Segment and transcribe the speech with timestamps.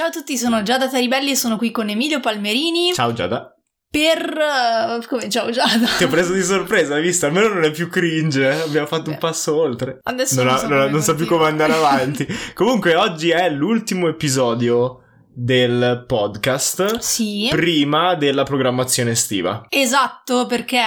[0.00, 2.94] Ciao a tutti, sono Giada Taribelli e sono qui con Emilio Palmerini.
[2.94, 3.54] Ciao Giada.
[3.90, 4.18] Per...
[4.18, 5.88] Uh, come ciao Giada?
[5.98, 7.26] Ti ho preso di sorpresa, hai visto?
[7.26, 8.60] Almeno non è più cringe, eh?
[8.62, 9.10] abbiamo fatto Beh.
[9.10, 9.98] un passo oltre.
[10.02, 12.26] Adesso non, non, so, non, non so più come andare avanti.
[12.54, 15.02] Comunque oggi è l'ultimo episodio
[15.34, 16.96] del podcast.
[16.96, 17.48] Sì.
[17.50, 19.66] Prima della programmazione estiva.
[19.68, 20.82] Esatto, perché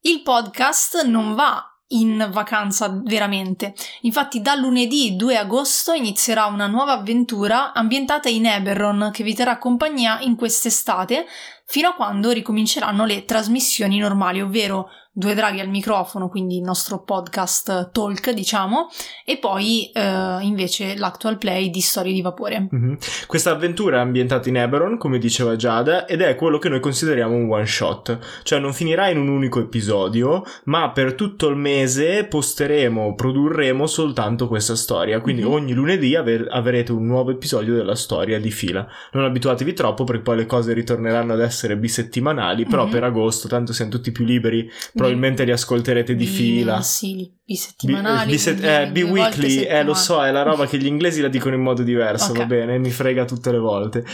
[0.00, 3.74] il podcast non va in vacanza veramente.
[4.02, 9.58] Infatti da lunedì 2 agosto inizierà una nuova avventura ambientata in Eberron che vi terrà
[9.58, 11.26] compagnia in quest'estate
[11.64, 17.02] fino a quando ricominceranno le trasmissioni normali, ovvero Due draghi al microfono, quindi il nostro
[17.02, 18.86] podcast talk, diciamo,
[19.24, 22.68] e poi eh, invece l'actual play di Storie di Vapore.
[22.72, 22.94] Mm-hmm.
[23.26, 27.34] Questa avventura è ambientata in Eberron, come diceva Giada, ed è quello che noi consideriamo
[27.34, 32.22] un one shot, cioè non finirà in un unico episodio, ma per tutto il mese
[32.22, 35.50] posteremo, produrremo soltanto questa storia, quindi mm-hmm.
[35.50, 38.86] ogni lunedì aver- avrete un nuovo episodio della storia di fila.
[39.10, 42.92] Non abituatevi troppo perché poi le cose ritorneranno ad essere bisettimanali, però mm-hmm.
[42.92, 44.70] per agosto tanto siamo tutti più liberi
[45.08, 46.74] probabilmente li ascolterete di, fila.
[46.74, 48.30] Mensili, bisettimanali.
[48.30, 51.62] Biset- eh, bi-weekly, eh, lo so, è la roba che gli inglesi la dicono in
[51.62, 52.42] modo diverso, okay.
[52.42, 54.04] va bene, mi frega tutte le volte.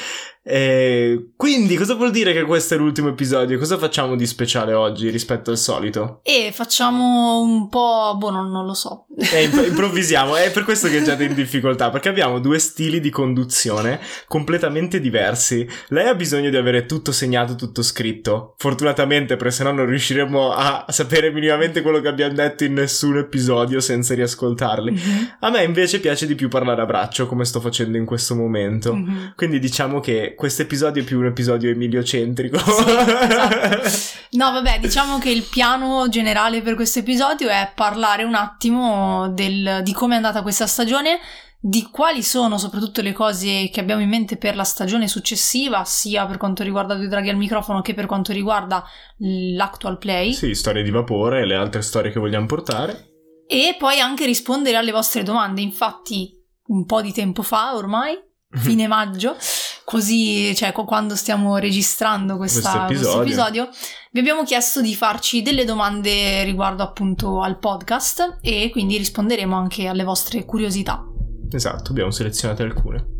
[0.46, 3.58] E quindi cosa vuol dire che questo è l'ultimo episodio?
[3.58, 6.20] Cosa facciamo di speciale oggi rispetto al solito?
[6.22, 9.06] E facciamo un po', boh, non, non lo so.
[9.16, 13.08] E imp- improvvisiamo, è per questo che già in difficoltà, perché abbiamo due stili di
[13.08, 15.66] conduzione completamente diversi.
[15.88, 18.54] Lei ha bisogno di avere tutto segnato, tutto scritto.
[18.58, 23.80] Fortunatamente, perché sennò non riusciremo a sapere minimamente quello che abbiamo detto in nessun episodio
[23.80, 24.90] senza riascoltarli.
[24.90, 25.24] Mm-hmm.
[25.40, 28.94] A me invece piace di più parlare a braccio, come sto facendo in questo momento.
[28.94, 29.26] Mm-hmm.
[29.36, 32.58] Quindi diciamo che questo episodio è più un episodio emiliocentrico.
[32.58, 34.22] Sì, esatto.
[34.34, 39.80] No, vabbè, diciamo che il piano generale per questo episodio è parlare un attimo del,
[39.84, 41.20] di come è andata questa stagione,
[41.60, 46.26] di quali sono soprattutto le cose che abbiamo in mente per la stagione successiva, sia
[46.26, 48.84] per quanto riguarda Due Draghi al microfono che per quanto riguarda
[49.18, 50.32] l'actual play.
[50.32, 53.12] Sì, storie di vapore e le altre storie che vogliamo portare.
[53.46, 55.62] E poi anche rispondere alle vostre domande.
[55.62, 58.18] Infatti, un po' di tempo fa ormai,
[58.54, 59.36] fine maggio,
[59.84, 63.68] così, cioè quando stiamo registrando questa, questo, episodio.
[64.12, 69.86] vi abbiamo chiesto di farci delle domande riguardo appunto al podcast e quindi risponderemo anche
[69.86, 71.04] alle vostre curiosità.
[71.50, 73.12] Esatto, abbiamo selezionato alcune.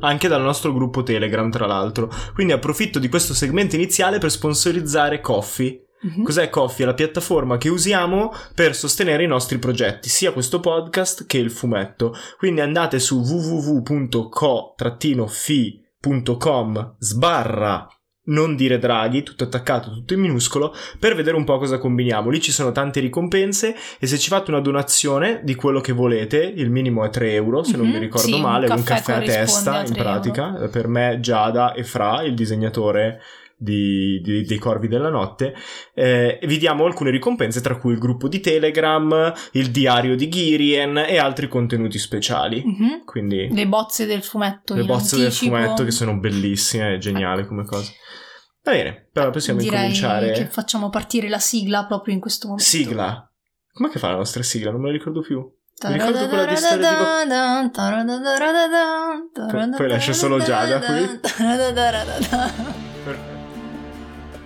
[0.00, 2.08] Anche dal nostro gruppo Telegram, tra l'altro.
[2.34, 6.22] Quindi approfitto di questo segmento iniziale per sponsorizzare Coffee Mm-hmm.
[6.22, 6.84] Cos'è Coffee?
[6.84, 11.50] È la piattaforma che usiamo per sostenere i nostri progetti, sia questo podcast che il
[11.50, 12.14] fumetto.
[12.36, 13.96] Quindi andate su www.co-fi.com
[16.98, 17.88] sbarra
[18.28, 22.30] non dire draghi, tutto attaccato, tutto in minuscolo, per vedere un po' cosa combiniamo.
[22.30, 26.42] Lì ci sono tante ricompense e se ci fate una donazione di quello che volete,
[26.42, 28.84] il minimo è 3 euro, se mm-hmm, non mi ricordo sì, male, un caffè, un
[28.84, 30.68] caffè a testa in pratica, euro.
[30.68, 33.20] per me Giada e Fra, il disegnatore
[33.58, 35.54] di, di, dei Corvi della Notte,
[35.94, 40.96] eh, vi diamo alcune ricompense, tra cui il gruppo di Telegram, il diario di Girien
[40.96, 42.62] e altri contenuti speciali.
[42.64, 43.04] Mm-hmm.
[43.04, 44.74] Quindi, le bozze del fumetto.
[44.74, 45.56] Le bozze anticipo.
[45.56, 47.90] del fumetto che sono bellissime, è geniale come cosa.
[48.62, 50.32] Va bene, però possiamo Direi incominciare.
[50.32, 52.68] che facciamo partire la sigla proprio in questo momento.
[52.68, 53.32] Sigla?
[53.72, 54.70] Com'è che fa la nostra sigla?
[54.70, 55.38] Non me la ricordo più.
[55.86, 57.28] Mi ricordo quella di storia di...
[59.76, 61.20] Poi lascio solo Giada qui.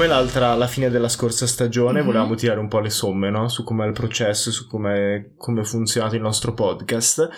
[0.00, 2.06] Come l'altra, alla fine della scorsa stagione, mm-hmm.
[2.06, 3.48] volevamo tirare un po' le somme, no?
[3.48, 7.28] Su com'è il processo, su come è funzionato il nostro podcast.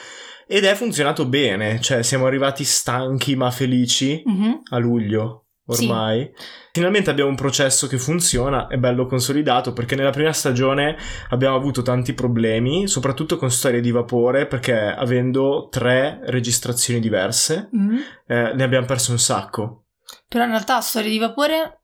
[0.46, 4.52] Ed è funzionato bene, cioè siamo arrivati stanchi ma felici mm-hmm.
[4.70, 6.30] a luglio ormai.
[6.32, 6.44] Sì.
[6.70, 10.96] Finalmente abbiamo un processo che funziona, è bello consolidato perché nella prima stagione
[11.30, 17.98] abbiamo avuto tanti problemi, soprattutto con storie di vapore, perché avendo tre registrazioni diverse mm-hmm.
[18.28, 19.86] eh, ne abbiamo perso un sacco.
[20.28, 21.78] Però in realtà storie di vapore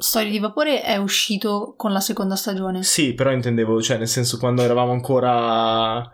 [0.00, 2.82] Storie di Vapore è uscito con la seconda stagione.
[2.82, 6.10] Sì, però intendevo, cioè, nel senso, quando eravamo ancora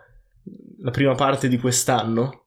[0.79, 2.46] la prima parte di quest'anno.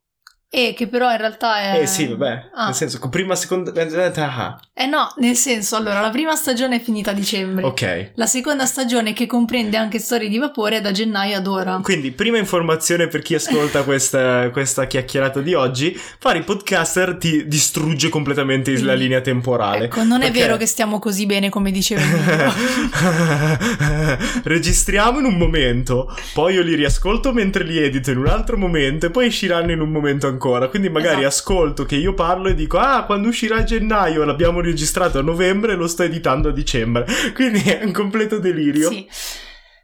[0.52, 1.82] E che però in realtà è...
[1.82, 2.64] Eh sì, vabbè, Ah.
[2.64, 3.70] nel senso, con prima, seconda...
[3.72, 7.64] ah, Eh no, nel senso, allora, la prima stagione è finita a dicembre.
[7.64, 8.10] Ok.
[8.16, 11.78] La seconda stagione, che comprende anche storie di vapore, è da gennaio ad ora.
[11.80, 17.46] Quindi, prima informazione per chi ascolta questa, questa chiacchierata di oggi, fare i podcaster ti
[17.46, 19.84] distrugge completamente la linea temporale.
[19.84, 22.02] Ecco, non è Perché- vero che stiamo così bene come dicevo.
[24.42, 29.06] Registriamo in un momento, poi io li riascolto mentre li edito in un altro momento
[29.06, 30.38] e poi usciranno in un momento ancora.
[30.68, 31.26] Quindi magari Esatto.
[31.26, 35.72] ascolto che io parlo e dico "Ah, quando uscirà a gennaio, l'abbiamo registrato a novembre
[35.72, 37.04] e lo sto editando a dicembre".
[37.34, 38.88] Quindi è un completo delirio.
[38.90, 39.06] Sì.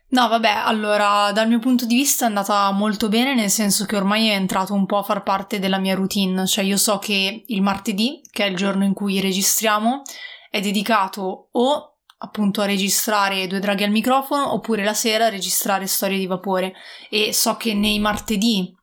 [0.08, 3.96] No, vabbè, allora, dal mio punto di vista è andata molto bene, nel senso che
[3.96, 7.42] ormai è entrato un po' a far parte della mia routine, cioè io so che
[7.44, 10.02] il martedì, che è il giorno in cui registriamo,
[10.48, 15.86] è dedicato o appunto a registrare due draghi al microfono oppure la sera a registrare
[15.86, 16.72] storie di vapore
[17.10, 18.74] e so che nei martedì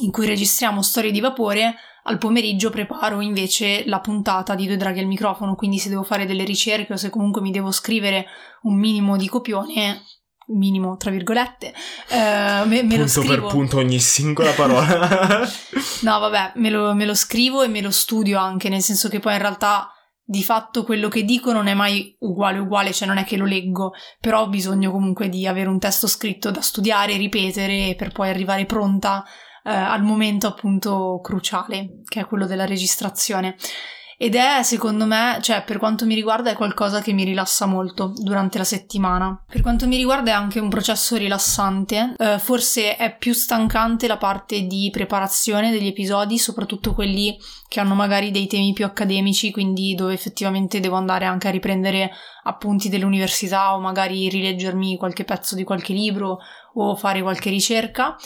[0.00, 1.74] in cui registriamo storie di vapore
[2.04, 6.26] al pomeriggio preparo invece la puntata di due draghi al microfono quindi se devo fare
[6.26, 8.26] delle ricerche o se comunque mi devo scrivere
[8.62, 10.02] un minimo di copione
[10.50, 11.74] minimo tra virgolette
[12.08, 15.48] eh, me, me lo punto scrivo per punto ogni singola parola.
[16.02, 19.20] No, vabbè, me lo, me lo scrivo e me lo studio anche, nel senso che
[19.20, 19.92] poi in realtà
[20.30, 23.44] di fatto quello che dico non è mai uguale uguale, cioè non è che lo
[23.44, 28.30] leggo, però ho bisogno comunque di avere un testo scritto da studiare, ripetere per poi
[28.30, 29.24] arrivare pronta
[29.64, 33.56] eh, al momento appunto cruciale, che è quello della registrazione.
[34.22, 38.12] Ed è, secondo me, cioè per quanto mi riguarda, è qualcosa che mi rilassa molto
[38.14, 39.42] durante la settimana.
[39.46, 44.18] Per quanto mi riguarda è anche un processo rilassante, eh, forse è più stancante la
[44.18, 47.34] parte di preparazione degli episodi, soprattutto quelli
[47.66, 52.10] che hanno magari dei temi più accademici, quindi dove effettivamente devo andare anche a riprendere
[52.42, 56.40] appunti dell'università o magari rileggermi qualche pezzo di qualche libro
[56.74, 58.16] o fare qualche ricerca.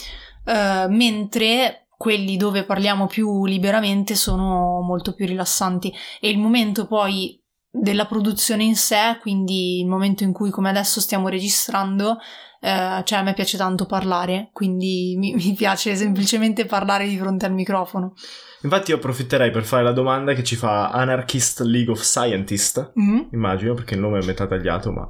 [0.45, 7.41] Eh, mentre quelli dove parliamo più liberamente sono molto più rilassanti e il momento poi
[7.71, 12.19] della produzione in sé, quindi il momento in cui come adesso stiamo registrando,
[12.61, 17.47] eh, cioè a me piace tanto parlare, quindi mi, mi piace semplicemente parlare di fronte
[17.47, 18.15] al microfono.
[18.65, 23.21] Infatti io approfitterei per fare la domanda che ci fa Anarchist League of Scientist, Mm?
[23.33, 25.09] immagino perché il nome è metà tagliato, ma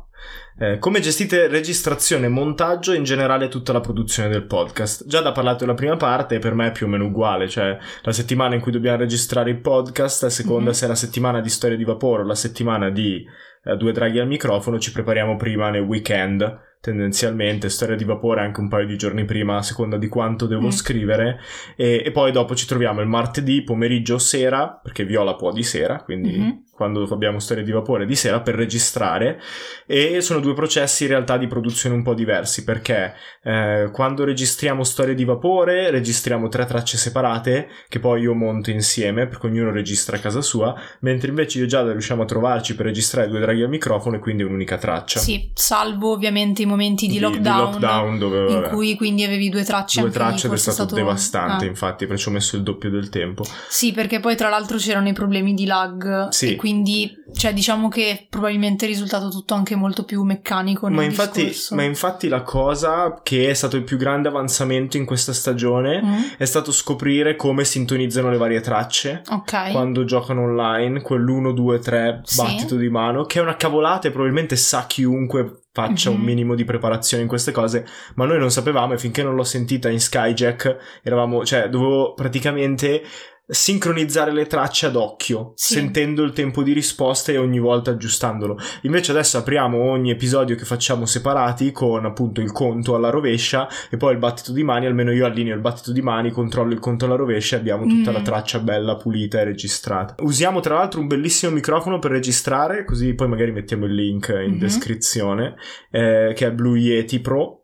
[0.59, 5.07] eh, come gestite registrazione, montaggio e in generale tutta la produzione del podcast?
[5.07, 8.13] Già da parlato della prima parte, per me è più o meno uguale, cioè la
[8.13, 10.77] settimana in cui dobbiamo registrare il podcast, a seconda Mhm.
[10.77, 13.25] se è la settimana di storia di vapore o la settimana di
[13.67, 16.43] eh, due draghi al microfono, ci prepariamo prima nel weekend,
[16.85, 20.67] tendenzialmente, storia di vapore anche un paio di giorni prima, a seconda di quanto devo
[20.67, 20.71] Mm.
[20.71, 21.39] scrivere,
[21.77, 25.63] e, e poi dopo ci troviamo il martedì, pomeriggio o sera, perché Viola può di
[25.63, 26.63] sera, quindi Mhm.
[26.75, 29.41] quando abbiamo storie di vapore di sera per registrare
[29.87, 33.15] e sono due processi in realtà di produzione un po' diversi perché
[33.45, 39.29] eh, quando registriamo storie di vapore registriamo tre tracce separate che poi io monto insieme
[39.29, 43.29] perché ognuno registra a casa sua mentre invece io Giada riusciamo a trovarci per registrare
[43.29, 47.71] due draghi al microfono e quindi un'unica traccia Sì, salvo ovviamente i momenti di lockdown,
[47.73, 51.65] lockdown dove in cui quindi avevi due tracce due tracce ed è forse stato, devastante
[51.65, 51.69] ah.
[51.69, 55.09] infatti perché ci ho messo il doppio del tempo Sì, perché poi tra l'altro c'erano
[55.09, 56.53] i problemi di lag Sì.
[56.53, 61.03] e quindi cioè diciamo che probabilmente è risultato tutto anche molto più meccanico nel ma
[61.05, 61.75] infatti, discorso.
[61.75, 66.23] ma infatti la cosa che è stato il più grande avanzamento in questa stagione Mm?
[66.39, 69.71] è stato scoprire come sintonizzano le varie tracce Ok.
[69.73, 72.37] quando giocano online, quell'1, 2, 3 Sì.
[72.43, 76.17] battito di mano, che è una cavolata e probabilmente sa chiunque faccia Mhm.
[76.17, 77.85] un minimo di preparazione in queste cose,
[78.15, 83.03] ma noi non sapevamo e finché non l'ho sentita in Skyjack eravamo, cioè dovevo praticamente
[83.47, 85.75] sincronizzare le tracce ad occhio, Sì.
[85.75, 88.57] sentendo il tempo di risposta e ogni volta aggiustandolo.
[88.83, 93.97] Invece adesso apriamo ogni episodio che facciamo separati con appunto il conto alla rovescia e
[93.97, 97.05] poi il battito di mani, almeno io allineo il battito di mani, controllo il conto
[97.05, 98.15] alla rovescia e abbiamo tutta Mm.
[98.15, 100.15] la traccia bella pulita e registrata.
[100.23, 104.53] Usiamo tra l'altro un bellissimo microfono per registrare, così poi magari mettiamo il link in
[104.53, 104.59] Mhm.
[104.59, 105.55] descrizione,
[105.91, 107.64] eh, che è Blue Yeti Pro.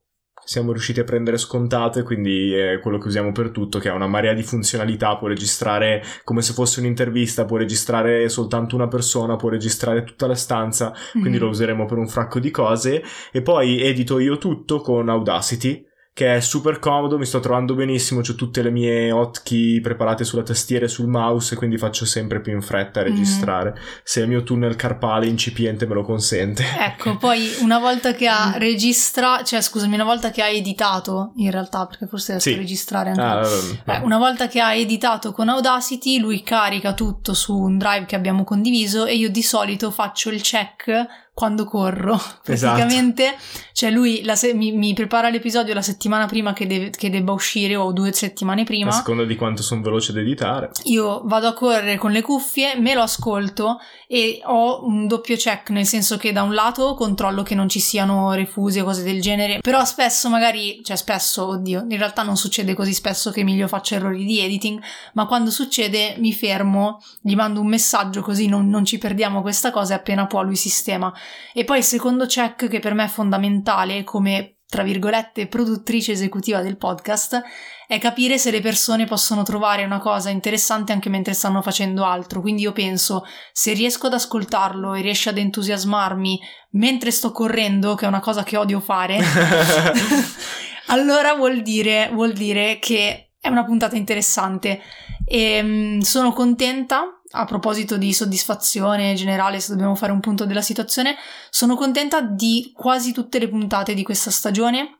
[0.50, 3.94] Siamo riusciti a prendere scontato e quindi è quello che usiamo per tutto, che ha
[3.94, 9.36] una marea di funzionalità, può registrare come se fosse un'intervista, può registrare soltanto una persona,
[9.36, 11.44] può registrare tutta la stanza, quindi Mhm.
[11.44, 16.36] lo useremo per un fracco di cose e poi edito io tutto con Audacity che
[16.36, 20.84] è super comodo, mi sto trovando benissimo, ho tutte le mie hotkey preparate sulla tastiera
[20.84, 23.08] e sul mouse quindi faccio sempre più in fretta a Mhm.
[23.08, 26.64] registrare se il mio tunnel carpale incipiente me lo consente.
[26.78, 31.50] Ecco, poi una volta che ha registra, cioè scusami, una volta che ha editato, in
[31.50, 32.56] realtà, perché forse adesso Sì.
[32.56, 34.04] registrare anche Ah, Eh, vabbè.
[34.04, 38.44] una volta che ha editato con Audacity, lui carica tutto su un drive che abbiamo
[38.44, 41.06] condiviso e io di solito faccio il check
[41.40, 42.20] quando corro.
[42.50, 42.74] Esatto.
[42.76, 43.36] Praticamente,
[43.72, 47.76] cioè lui se- mi, mi prepara l'episodio la settimana prima che, deve- che debba uscire
[47.76, 48.90] o due settimane prima.
[48.90, 50.70] A seconda di quanto sono veloce ad editare.
[50.84, 53.78] Io vado a correre con le cuffie, me lo ascolto
[54.08, 57.78] e ho un doppio check, nel senso che da un lato controllo che non ci
[57.80, 62.36] siano refusi o cose del genere, però spesso magari, cioè spesso, oddio, in realtà non
[62.36, 64.82] succede così spesso che Emilio faccia errori di editing,
[65.14, 69.70] ma quando succede mi fermo, gli mando un messaggio così non, non ci perdiamo questa
[69.70, 71.12] cosa e appena può lui sistema.
[71.52, 76.62] E poi il secondo check che per me è fondamentale come tra virgolette produttrice esecutiva
[76.62, 77.42] del podcast
[77.88, 82.40] è capire se le persone possono trovare una cosa interessante anche mentre stanno facendo altro.
[82.40, 86.38] Quindi io penso, se riesco ad ascoltarlo e riesce ad entusiasmarmi
[86.72, 89.18] mentre sto correndo, che è una cosa che odio fare,
[90.86, 94.80] allora vuol dire, vuol dire che è una puntata interessante.
[95.24, 97.19] E mm, sono contenta.
[97.32, 101.16] A proposito di soddisfazione generale, se dobbiamo fare un punto della situazione,
[101.48, 104.96] sono contenta di quasi tutte le puntate di questa stagione.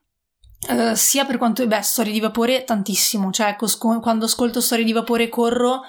[0.69, 3.67] eh, sia per quanto, beh, storie di vapore tantissimo, cioè ecco,
[4.01, 5.81] quando ascolto storie di vapore corro,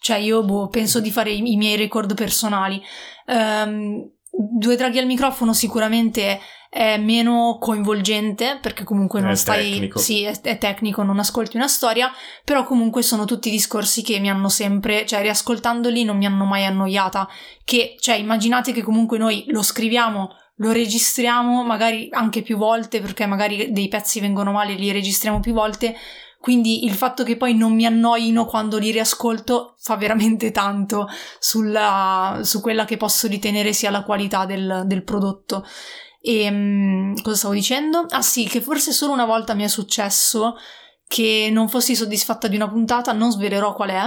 [0.00, 2.82] cioè io boh, penso di fare i, miei record personali.
[3.26, 6.40] Ehm, due draghi al microfono sicuramente
[6.70, 9.98] è meno coinvolgente perché comunque non È stai tecnico.
[9.98, 12.10] sì è, è tecnico non ascolti una storia
[12.44, 16.66] però comunque sono tutti discorsi che mi hanno sempre cioè riascoltandoli non mi hanno mai
[16.66, 17.26] annoiata
[17.64, 23.26] che cioè immaginate che comunque noi lo scriviamo lo registriamo magari anche più volte perché
[23.26, 25.96] magari dei pezzi vengono male li registriamo più volte
[26.40, 32.40] quindi il fatto che poi non mi annoino quando li riascolto fa veramente tanto sulla,
[32.42, 35.64] su quella che posso ritenere sia la qualità del, del prodotto.
[36.20, 38.06] E mm, cosa stavo dicendo?
[38.10, 40.56] Ah sì, che forse solo una volta mi è successo
[41.06, 44.04] che non fossi soddisfatta di una puntata, non svelerò qual è,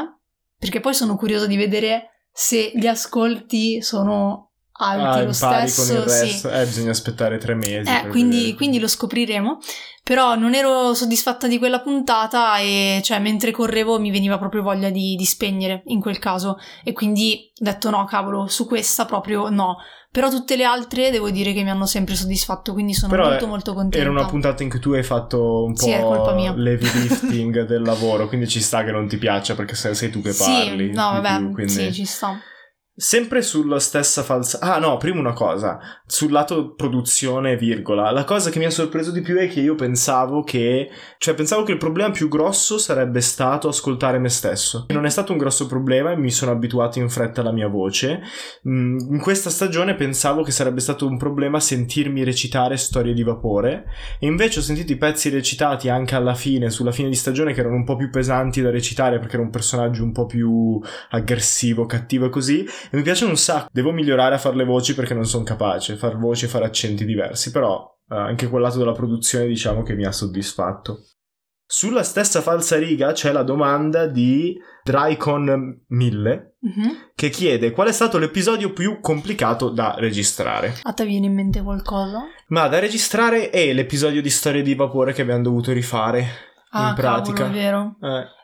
[0.58, 4.51] perché poi sono curiosa di vedere se gli ascolti sono
[4.88, 5.86] alti Ah, lo stesso.
[5.86, 6.48] con il sì.
[6.48, 7.90] Eh, bisogna aspettare tre mesi.
[7.90, 9.60] Eh, quindi, quindi lo scopriremo.
[10.04, 14.90] Però non ero soddisfatta di quella puntata e cioè mentre correvo mi veniva proprio voglia
[14.90, 16.58] di, di spegnere in quel caso.
[16.84, 19.78] E quindi ho detto no, cavolo, su questa proprio no.
[20.12, 23.46] Però tutte le altre devo dire che mi hanno sempre soddisfatto, quindi sono Però, molto
[23.46, 23.98] eh, molto contenta.
[24.00, 26.52] Era una puntata in cui tu hai fatto un Sì, è po' mia.
[26.54, 30.22] l'heavy lifting del lavoro, quindi ci sta che non ti piaccia perché sei, sei tu
[30.22, 30.88] che parli.
[30.88, 32.38] Sì, no, vabbè, più, quindi- sì, ci sta.
[32.94, 34.60] Sempre sulla stessa falsa...
[34.60, 39.12] Ah no, prima una cosa, sul lato produzione, virgola, la cosa che mi ha sorpreso
[39.12, 40.90] di più è che io pensavo che...
[41.18, 44.88] Cioè pensavo che il problema più grosso sarebbe stato ascoltare me stesso.
[44.90, 48.20] Non è stato un grosso problema e mi sono abituato in fretta alla mia voce.
[48.68, 53.86] Mm, In questa stagione pensavo che sarebbe stato un problema sentirmi recitare storie di vapore
[54.20, 57.62] e invece ho sentito i pezzi recitati anche alla fine, sulla fine di stagione, che
[57.62, 60.78] erano un po' più pesanti da recitare perché era un personaggio un po' più
[61.12, 62.68] aggressivo, cattivo e così.
[62.90, 63.70] E mi piacciono un sacco.
[63.72, 67.06] Devo migliorare a fare le voci perché non sono capace, far voci e fare accenti
[67.06, 71.06] diversi, però eh, anche quel lato della produzione diciamo che mi ha soddisfatto.
[71.66, 77.12] Sulla stessa falsa riga c'è la domanda di Drycon 1000 Mhm.
[77.16, 80.76] che chiede qual è stato l'episodio più complicato da registrare.
[80.84, 82.20] A te viene in mente qualcosa?
[82.50, 86.26] Ma da registrare è l'episodio di Storie di Vapore che abbiamo dovuto rifare
[86.72, 87.46] Ah, in pratica.
[87.46, 87.96] cavolo, è vero.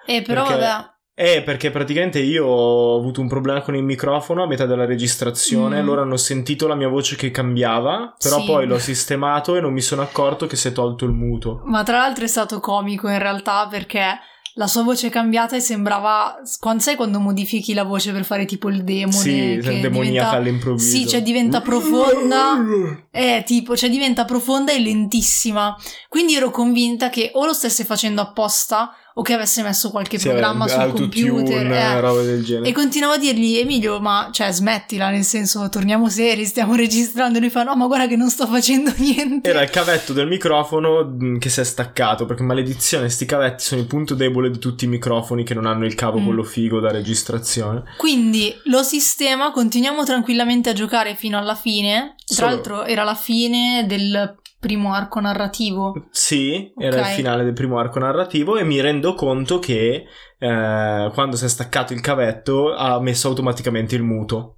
[0.08, 0.15] Eh.
[0.17, 0.86] Eh, però Perché- vabbè,
[1.20, 5.82] Eh, perché praticamente io ho avuto un problema con il microfono a metà della registrazione,
[5.82, 5.86] Mm.
[5.86, 8.46] loro hanno sentito la mia voce che cambiava, però Sì.
[8.46, 11.62] poi l'ho sistemato e non mi sono accorto che si è tolto il muto.
[11.66, 14.20] Ma tra l'altro è stato comico in realtà perché
[14.54, 16.36] la sua voce è cambiata e sembrava.
[16.60, 19.12] Quando sai quando modifichi la voce per fare tipo il demone?
[19.12, 20.98] Sì, che demoniaca diventa- all'improvviso.
[20.98, 22.58] Sì, cioè diventa profonda.
[23.10, 25.76] Eh, tipo, cioè diventa profonda e lentissima.
[26.10, 30.28] Quindi ero convinta che o lo stesse facendo apposta o che avesse messo qualche Sì,
[30.30, 31.66] programma sul computer.
[31.72, 32.00] eh.
[32.00, 32.70] roba del genere.
[32.70, 37.40] E continuavo a dirgli, Emilio, ma cioè smettila, nel senso, torniamo seri, stiamo registrando.
[37.40, 39.50] E lui fa, no, ma guarda che non sto facendo niente.
[39.50, 43.82] Era il cavetto del microfono mh, che si è staccato, perché maledizione, sti cavetti sono
[43.82, 46.26] il punto debole di tutti i microfoni che non hanno il cavo Mm.
[46.26, 47.84] quello figo da registrazione.
[47.98, 52.16] Quindi lo sistema, continuiamo tranquillamente a giocare fino alla fine.
[52.24, 56.08] Tra Solo- l'altro era la fine del primo arco narrativo.
[56.12, 57.08] Sì, era Ok.
[57.08, 60.06] il finale del primo arco narrativo e mi rendo conto che
[60.40, 64.54] eh, quando si è staccato il cavetto ha messo automaticamente il muto.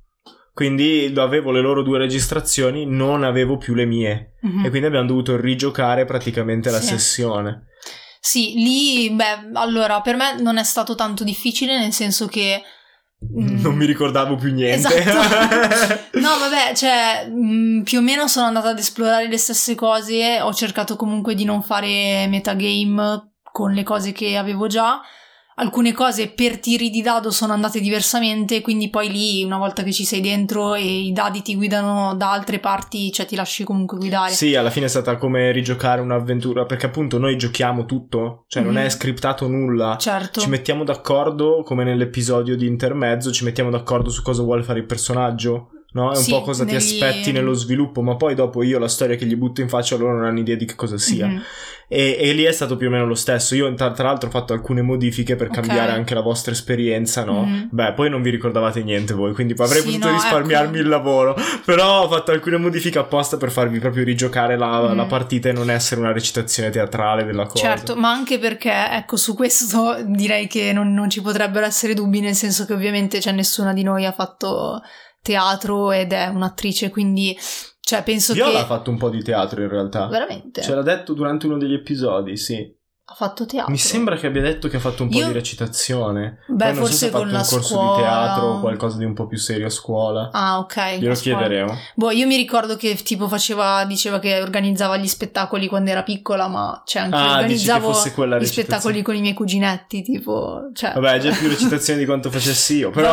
[0.54, 4.34] Quindi avevo le loro due registrazioni, non avevo più le mie.
[4.42, 4.66] Mhm.
[4.66, 6.88] E quindi abbiamo dovuto rigiocare praticamente la Sì.
[6.88, 7.66] sessione.
[8.22, 12.62] Sì, lì, beh, allora, per me non è stato tanto difficile, nel senso che...
[13.26, 14.96] mm, Non mi ricordavo più niente.
[14.96, 16.08] Esatto.
[16.20, 20.54] No, vabbè, cioè, mh, più o meno sono andata ad esplorare le stesse cose, ho
[20.54, 25.00] cercato comunque di non fare metagame con le cose che avevo già.
[25.60, 29.92] Alcune cose per tiri di dado sono andate diversamente, quindi poi lì una volta che
[29.92, 33.98] ci sei dentro e i dadi ti guidano da altre parti, cioè ti lasci comunque
[33.98, 34.32] guidare.
[34.32, 38.74] Sì, alla fine è stata come rigiocare un'avventura, perché appunto noi giochiamo tutto, cioè non
[38.74, 38.80] Mhm.
[38.80, 39.98] è scriptato nulla.
[40.00, 40.40] Certo.
[40.40, 44.86] Ci mettiamo d'accordo, come nell'episodio di intermezzo, ci mettiamo d'accordo su cosa vuole fare il
[44.86, 45.70] personaggio.
[45.92, 46.12] No?
[46.12, 48.88] È un Sì, po' cosa ti negli- aspetti nello sviluppo, ma poi dopo io la
[48.88, 51.26] storia che gli butto in faccia loro non hanno idea di che cosa sia.
[51.26, 51.42] Mhm.
[51.92, 53.56] E, e lì è stato più o meno lo stesso.
[53.56, 55.54] Io, tra, tra l'altro, ho fatto alcune modifiche per Ok.
[55.56, 57.44] cambiare anche la vostra esperienza, no?
[57.46, 57.70] Mhm.
[57.72, 60.84] Beh, poi non vi ricordavate niente voi, quindi avrei Sì, potuto no, risparmiarmi ecco.
[60.84, 61.36] il lavoro.
[61.66, 64.96] Però ho fatto alcune modifiche apposta per farvi proprio rigiocare la, Mhm.
[64.96, 67.64] la partita e non essere una recitazione teatrale della cosa.
[67.64, 72.20] Certo, ma anche perché, ecco, su questo direi che non, non ci potrebbero essere dubbi,
[72.20, 74.80] nel senso che ovviamente c'è nessuna di noi ha fatto
[75.22, 77.38] teatro ed è un'attrice, quindi,
[77.80, 78.58] cioè, penso Viola che...
[78.58, 80.08] ha fatto un po' di teatro in realtà.
[80.08, 80.62] Veramente?
[80.62, 82.78] Ce l'ha detto durante uno degli episodi, sì.
[83.12, 83.72] Ha fatto teatro?
[83.72, 86.44] Mi sembra che abbia detto che ha fatto un po' Io- di recitazione.
[86.46, 87.96] Beh, non so forse se ha fatto con un la corso scuola...
[87.96, 90.30] di teatro o qualcosa di un po' più serio a scuola.
[90.32, 90.98] Ah, ok.
[91.00, 91.38] Glielo scuola.
[91.40, 91.78] chiederemo.
[91.96, 96.48] Boh, io mi ricordo che tipo faceva, diceva che organizzava gli spettacoli quando era piccola,
[96.48, 97.92] ma cioè anche Ah, organizzavo
[98.40, 100.94] gli spettacoli con i miei cuginetti, tipo, cioè...
[100.94, 103.12] Vabbè, è già più recitazione di quanto facessi io, però...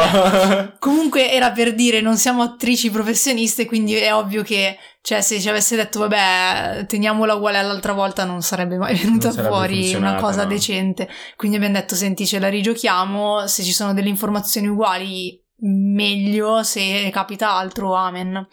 [0.78, 5.48] Comunque era per dire, non siamo attrici professioniste, quindi è ovvio che, cioè, se ci
[5.48, 10.42] avesse detto, vabbè, teniamola uguale all'altra volta, non sarebbe mai venuta sarebbe fuori una cosa
[10.42, 10.48] no.
[10.48, 11.08] decente.
[11.36, 17.08] Quindi abbiamo detto, senti, ce la rigiochiamo, se ci sono delle informazioni uguali, meglio, se
[17.12, 18.48] capita altro, amen.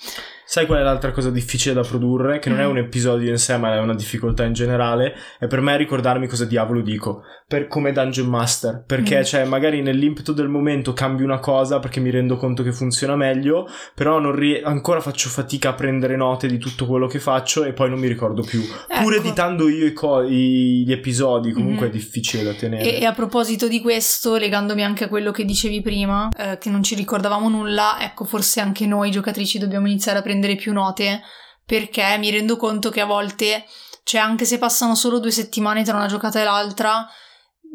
[0.46, 2.40] Sai qual è l'altra cosa difficile da produrre?
[2.40, 2.70] Che non è Mm.
[2.70, 5.16] un episodio in sé, ma è una difficoltà in generale.
[5.40, 7.22] È per me ricordarmi cosa diavolo dico.
[7.48, 8.84] Per, come Dungeon Master.
[8.86, 9.24] Perché, Mm.
[9.24, 13.68] cioè, magari nell'impeto del momento cambio una cosa perché mi rendo conto che funziona meglio.
[13.96, 17.74] Però non rie- ancora faccio fatica a prendere note di tutto quello che faccio e
[17.74, 18.62] poi non mi ricordo più.
[19.02, 19.26] Pure Ecco.
[19.28, 21.92] editando io i co- i- gli episodi, comunque Mhm.
[21.92, 22.84] è difficile da tenere.
[22.84, 26.70] E, e a proposito di questo, legandomi anche a quello che dicevi prima, eh, che
[26.70, 31.22] non ci ricordavamo nulla, ecco, forse anche noi giocatrici dobbiamo iniziare a prendere più note,
[31.66, 33.66] perché mi rendo conto che a volte,
[34.04, 37.08] cioè anche se passano solo due settimane tra una giocata e l'altra,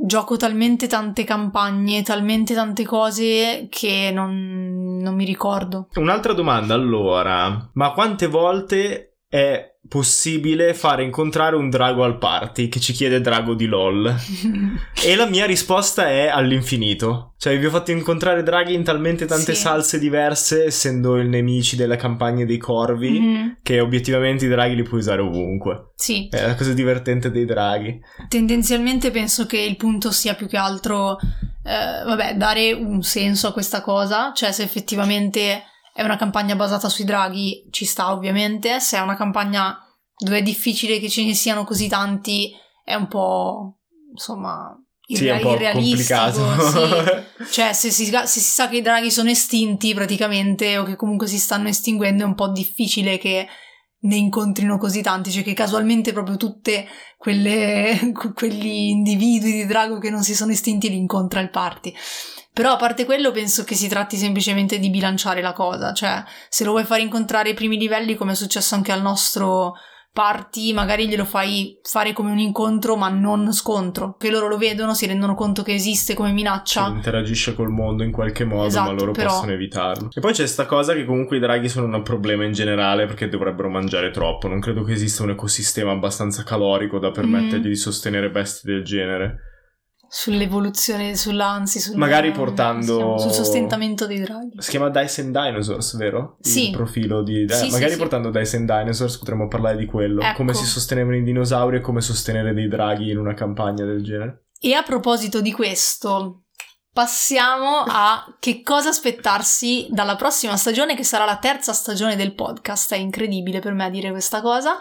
[0.01, 5.89] gioco talmente tante campagne, talmente tante cose che non, non mi ricordo.
[5.95, 12.79] Un'altra domanda allora, ma quante volte è possibile fare incontrare un drago al party che
[12.81, 14.15] ci chiede drago di LOL?
[15.05, 17.35] E la mia risposta è all'infinito.
[17.39, 19.61] Cioè, vi ho fatto incontrare draghi in talmente tante Sì.
[19.61, 24.83] salse diverse, essendo i nemici delle campagne dei corvi, Mhm, che obiettivamente i draghi li
[24.83, 25.93] puoi usare ovunque.
[25.95, 27.99] Sì, È la cosa divertente dei draghi.
[28.29, 31.17] tendenzialmente penso che il punto sia più che altro,
[31.65, 35.63] eh, vabbè, dare un senso a questa cosa, cioè se effettivamente
[35.99, 39.77] è una campagna basata sui draghi ci sta ovviamente, se è una campagna
[40.17, 42.53] dove è difficile che ce ne siano così tanti
[42.85, 43.79] è un po',
[44.13, 46.31] insomma, Sì, è un irre- po' irrealistico.
[46.31, 47.51] sì.
[47.51, 51.27] Cioè, se si, se si sa che i draghi sono estinti praticamente o che comunque
[51.27, 53.49] si stanno estinguendo, è un po' difficile che
[54.01, 60.11] ne incontrino così tanti, cioè che casualmente proprio tutte quelle, quegli individui di drago che
[60.11, 61.93] non si sono estinti li incontra il party.
[62.59, 66.65] Però a parte quello penso che si tratti semplicemente di bilanciare la cosa, cioè se
[66.65, 69.75] lo vuoi fare incontrare ai primi livelli come è successo anche al nostro
[70.13, 74.93] party, magari glielo fai fare come un incontro ma non scontro, che loro lo vedono,
[74.93, 76.87] si rendono conto che esiste come minaccia.
[76.87, 80.09] Cioè, interagisce col mondo in qualche modo, Esatto, ma loro però- possono evitarlo.
[80.13, 83.29] E poi c'è sta cosa che comunque i draghi sono un problema in generale perché
[83.29, 84.49] dovrebbero mangiare troppo.
[84.49, 87.71] Non credo che esista un ecosistema abbastanza calorico da permettergli Mm.
[87.71, 89.43] di sostenere bestie del genere.
[90.11, 94.57] Sull'evoluzione, sulla, anzi, sul, Magari portando- sul sostentamento dei draghi.
[94.61, 96.37] Si chiama Dyson Dinosaurs, vero?
[96.43, 96.71] Il Sì.
[96.71, 97.45] profilo di...
[97.45, 97.99] eh, Sì, sì, magari sì.
[97.99, 100.23] portando Dyson Dinosaurs potremmo parlare di quello.
[100.23, 100.37] Ecco.
[100.37, 104.47] Come si sostenevano i dinosauri e come sostenere dei draghi in una campagna del genere.
[104.61, 106.45] E a proposito di questo,
[106.93, 112.93] passiamo a che cosa aspettarsi dalla prossima stagione, che sarà la terza stagione del podcast.
[112.95, 114.79] È incredibile per me dire questa cosa.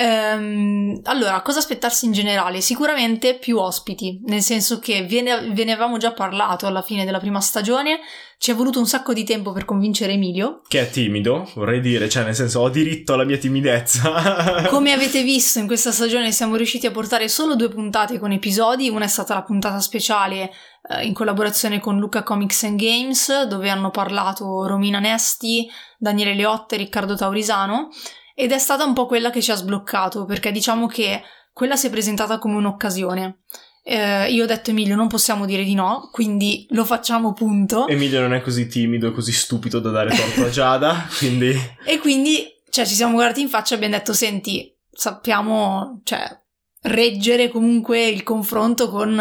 [0.00, 2.60] Ehm, allora, cosa aspettarsi in generale?
[2.60, 7.04] Sicuramente più ospiti, nel senso che ve ne, ve ne avevamo già parlato alla fine
[7.04, 7.98] della prima stagione.
[8.38, 10.60] Ci è voluto un sacco di tempo per convincere Emilio.
[10.68, 12.08] Che è timido, vorrei dire.
[12.08, 14.66] Cioè, nel senso, ho diritto alla mia timidezza.
[14.70, 18.88] Come avete visto in questa stagione siamo riusciti a portare solo due puntate con episodi,
[18.88, 20.52] una è stata la puntata speciale
[20.90, 26.76] eh, in collaborazione con Luca Comics and Games dove hanno parlato Romina Nesti, Daniele Leotte
[26.76, 27.88] e Riccardo Taurisano
[28.40, 31.22] ed è stata un po' quella che ci ha sbloccato perché diciamo che
[31.52, 33.40] quella si è presentata come un'occasione.
[33.82, 37.88] Eh, io ho detto Emilio non possiamo dire di no, quindi lo facciamo punto.
[37.88, 41.52] Emilio non è così timido e così stupido da dare torto a Giada, quindi...
[41.84, 46.40] E quindi, cioè, ci siamo guardati in faccia e abbiamo detto, senti, sappiamo, cioè,
[46.82, 49.20] reggere comunque il confronto con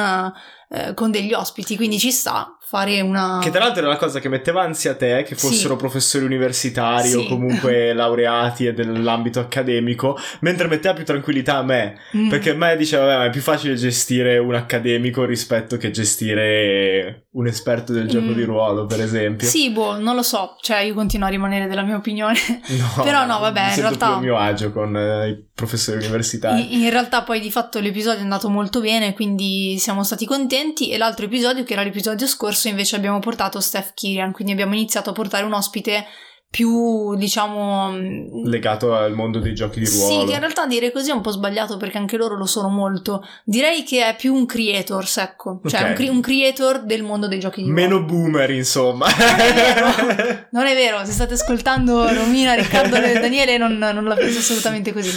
[0.69, 3.39] eh, con degli ospiti, quindi ci sta fare una...
[3.41, 5.79] Che tra l'altro è la cosa che metteva ansia a te, che fossero Sì.
[5.79, 7.27] professori universitari o Sì.
[7.27, 12.27] comunque laureati e dell'ambito accademico, mentre metteva più tranquillità a me, Mm.
[12.29, 17.27] perché a me diceva, vabbè, ma è più facile gestire un accademico rispetto che gestire
[17.31, 18.33] un esperto del gioco Mm.
[18.33, 19.47] di ruolo, per esempio.
[19.47, 22.37] Sì, boh, non lo so, cioè io continuo a rimanere della mia opinione.
[22.67, 25.97] No, Però no, vabbè, mi in realtà- più a mio agio con eh, i professori
[25.99, 26.73] universitari.
[26.75, 30.89] In in realtà poi di fatto l'episodio è andato molto bene, quindi siamo stati contenti
[30.89, 35.09] e l'altro episodio, che era l'episodio scorso, invece abbiamo portato Steph Kirian, quindi abbiamo iniziato
[35.11, 36.05] a portare un ospite
[36.49, 37.91] più, diciamo...
[37.91, 40.21] mh, Legato al mondo dei giochi di ruolo.
[40.21, 42.69] Sì, che in realtà dire così è un po' sbagliato perché anche loro lo sono
[42.69, 43.21] molto.
[43.43, 45.59] Direi che è più un creator, ecco.
[45.67, 45.87] Cioè Ok.
[45.89, 47.81] un, cre- un creator del mondo dei giochi di ruolo.
[47.85, 49.07] Meno boomer, insomma.
[49.53, 50.47] vero.
[50.51, 54.93] Non è vero, se state ascoltando Romina, Riccardo e Daniele non, non la penso assolutamente
[54.93, 55.11] così.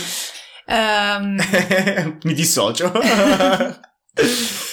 [0.67, 1.41] Ehm,
[2.25, 2.91] Mi dissocio.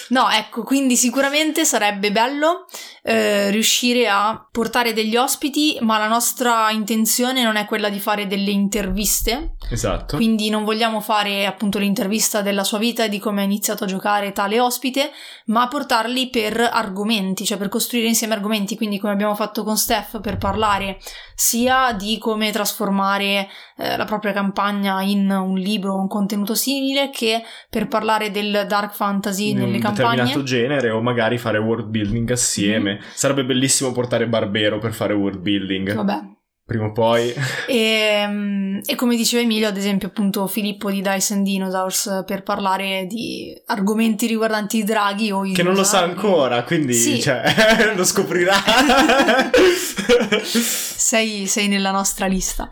[0.10, 2.66] no, ecco, quindi sicuramente sarebbe bello
[3.04, 8.28] eh, riuscire a portare degli ospiti, ma la nostra intenzione non è quella di fare
[8.28, 10.16] delle interviste, esatto.
[10.16, 13.88] quindi non vogliamo fare appunto l'intervista della sua vita e di come ha iniziato a
[13.88, 15.12] giocare tale ospite,
[15.46, 20.20] ma portarli per argomenti, cioè per costruire insieme argomenti, quindi come abbiamo fatto con Steph
[20.22, 21.00] per parlare
[21.34, 27.12] sia di come trasformare eh, la propria campagna in un libro o un contenuto simile
[27.12, 33.00] che per parlare del dark fantasy nelle determinato genere o magari fare world building assieme.
[33.14, 35.94] Sarebbe bellissimo portare Barbero per fare world building.
[35.94, 36.36] Vabbè.
[36.68, 37.34] Prima o poi.
[37.68, 42.44] E, mm, e come diceva Emilio, ad esempio, appunto Filippo di Dice and Dinosaurs per
[42.44, 47.22] parlare di argomenti riguardanti i draghi o i Che non lo sa ancora, quindi Sì.
[47.22, 47.44] cioè,
[47.96, 48.54] lo scoprirà.
[50.44, 52.70] sei, sei nella nostra lista.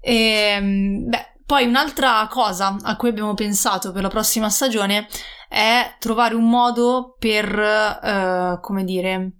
[0.00, 0.58] E,
[1.06, 5.06] beh, poi un'altra cosa a cui abbiamo pensato per la prossima stagione
[5.56, 9.36] è trovare un modo per, eh, come dire,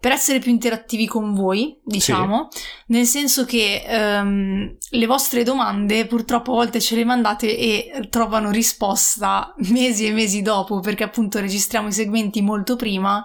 [0.00, 2.48] per essere più interattivi con voi, diciamo,
[2.86, 8.50] nel senso che ehm, le vostre domande purtroppo a volte ce le mandate e trovano
[8.50, 13.22] risposta mesi e mesi dopo, perché appunto registriamo i segmenti molto prima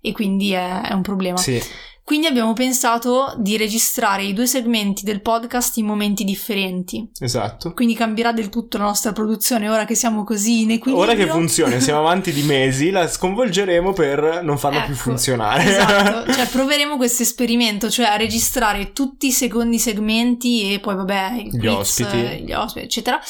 [0.00, 1.36] e quindi è, è un problema.
[1.36, 1.62] sì.
[2.10, 7.08] Quindi abbiamo pensato di registrare i due segmenti del podcast in momenti differenti.
[7.20, 7.72] Esatto.
[7.72, 11.06] Quindi cambierà del tutto la nostra produzione ora che siamo così in equilibrio.
[11.08, 15.62] Ora che funziona, siamo avanti di mesi, la sconvolgeremo per non farla più Ecco, funzionare.
[15.62, 21.44] Esatto, cioè proveremo questo esperimento, cioè a registrare tutti i secondi segmenti e poi vabbè
[21.44, 22.42] Gli quiz, ospiti.
[22.42, 23.20] gli ospiti, eccetera.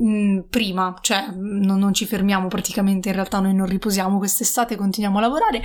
[0.00, 4.76] Mm, Prima, cioè mm, non, non ci fermiamo praticamente, in realtà noi non riposiamo quest'estate,
[4.76, 5.62] continuiamo a lavorare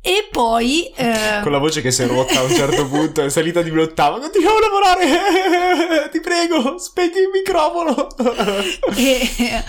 [0.00, 0.86] e poi...
[0.96, 3.70] eh, Con la voce che si è rotta a un certo punto, è salita di
[3.70, 4.18] un'ottava.
[4.18, 6.08] Continuiamo a lavorare!
[6.10, 8.08] Ti prego, spegni il microfono!
[8.96, 9.64] E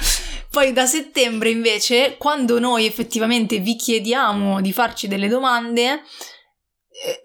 [0.50, 6.02] poi da settembre invece, quando noi effettivamente vi chiediamo di farci delle domande,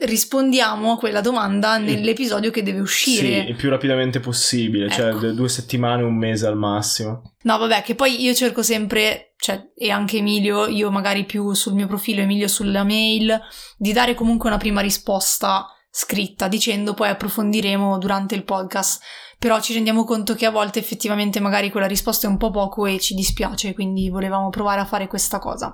[0.01, 3.43] rispondiamo a quella domanda nell'episodio che deve uscire.
[3.43, 5.19] Sì, il più rapidamente possibile, cioè Ecco.
[5.19, 7.35] d- due settimane, un mese al massimo.
[7.43, 11.75] No, vabbè, che poi io cerco sempre, cioè, e anche Emilio, io magari più sul
[11.75, 13.41] mio profilo, Emilio sulla mail,
[13.77, 19.03] di dare comunque una prima risposta scritta, dicendo poi approfondiremo durante il podcast.
[19.39, 22.87] Però ci rendiamo conto che a volte effettivamente magari quella risposta è un po' poco
[22.87, 25.73] e ci dispiace, quindi volevamo provare a fare questa cosa.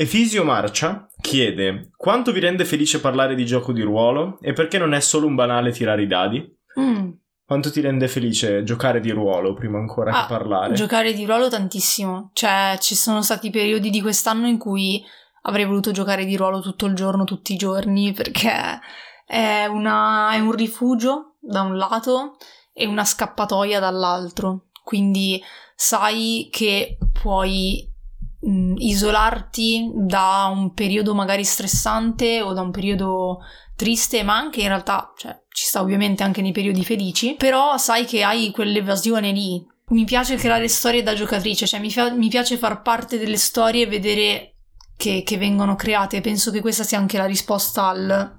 [0.00, 4.92] Efisio Marcia chiede quanto vi rende felice parlare di gioco di ruolo e perché non
[4.94, 6.56] è solo un banale tirare i dadi?
[6.78, 7.10] Mm.
[7.44, 10.74] Quanto ti rende felice giocare di ruolo prima ancora Ah, che parlare?
[10.74, 15.02] Giocare di ruolo tantissimo, cioè ci sono stati periodi di quest'anno in cui
[15.42, 18.78] avrei voluto giocare di ruolo tutto il giorno, tutti i giorni, perché
[19.26, 22.36] è, una- è un rifugio da un lato
[22.72, 25.42] e una scappatoia dall'altro, quindi
[25.74, 27.96] sai che puoi
[28.40, 33.38] isolarti da un periodo magari stressante o da un periodo
[33.74, 38.04] triste, ma anche in realtà, cioè, ci sta ovviamente anche nei periodi felici, però sai
[38.04, 39.64] che hai quell'evasione lì.
[39.90, 43.84] Mi piace creare storie da giocatrice, cioè mi, fa- mi piace far parte delle storie
[43.84, 44.54] e vedere
[44.96, 46.20] che, che vengono create.
[46.20, 48.36] Penso che questa sia anche la risposta al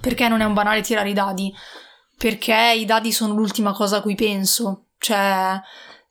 [0.00, 1.52] perché non è un banale tirare i dadi,
[2.16, 5.60] perché i dadi sono l'ultima cosa a cui penso, cioè,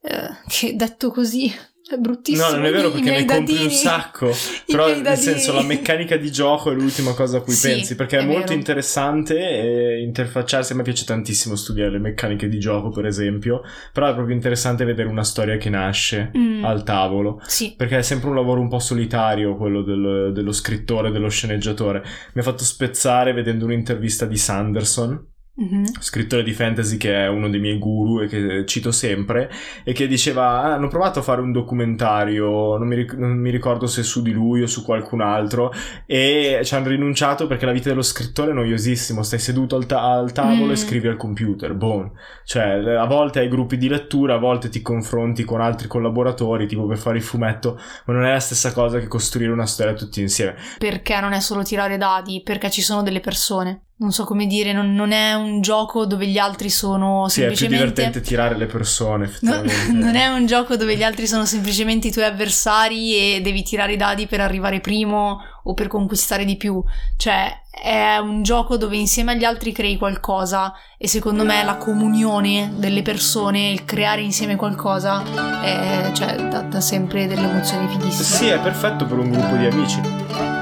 [0.02, 1.54] eh, che detto così
[1.90, 2.48] è bruttissimo.
[2.50, 3.74] No, non è vero perché ne compri un dadini.
[3.74, 4.30] sacco.
[4.30, 4.34] I
[4.72, 5.22] Però nel dadini.
[5.24, 8.26] senso la meccanica di gioco è l'ultima cosa a cui Sì, pensi perché è, è
[8.26, 8.54] molto vero.
[8.54, 10.74] interessante interfacciarsi.
[10.74, 13.62] A me piace tantissimo studiare le meccaniche di gioco, per esempio.
[13.94, 17.40] Però è proprio interessante vedere una storia che nasce Mm, al tavolo.
[17.46, 22.04] Sì, Perché è sempre un lavoro un po' solitario quello del- dello scrittore, dello sceneggiatore.
[22.34, 25.26] Mi ha fatto spezzare vedendo un'intervista di Sanderson
[25.60, 25.86] Mhm.
[26.02, 29.50] scrittore di fantasy che è uno dei miei guru e che cito sempre,
[29.84, 33.50] e che diceva: "Ah, Hanno provato a fare un documentario, non mi, ric- non mi
[33.50, 35.72] ricordo se su di lui o su qualcun altro,
[36.06, 39.24] e ci hanno rinunciato perché la vita dello scrittore è noiosissimo.
[39.24, 40.72] Stai seduto al, ta- al tavolo Mm.
[40.72, 41.74] e scrivi al computer.
[41.74, 42.12] Boh.
[42.46, 46.86] Cioè, a volte hai gruppi di lettura, a volte ti confronti con altri collaboratori, tipo
[46.86, 50.22] per fare il fumetto, ma non è la stessa cosa che costruire una storia tutti
[50.22, 50.56] insieme.
[50.78, 53.82] Perché non è solo tirare dadi, perché ci sono delle persone.
[54.00, 57.48] Non so come dire, non, non è un gioco dove gli altri sono Sì, è
[57.48, 57.94] più semplicemente...
[58.02, 59.92] divertente tirare le persone, No, effettivamente.
[60.06, 63.94] non è un gioco dove gli altri sono semplicemente i tuoi avversari e devi tirare
[63.94, 66.80] i dadi per arrivare primo o per conquistare di più.
[67.18, 72.74] Cioè, è un gioco dove insieme agli altri crei qualcosa e secondo me la comunione
[72.78, 75.24] delle persone, il creare insieme qualcosa,
[75.62, 78.24] è, cioè, dà, dà sempre delle emozioni fighissime.
[78.38, 80.57] Sì, è perfetto per un gruppo di amici.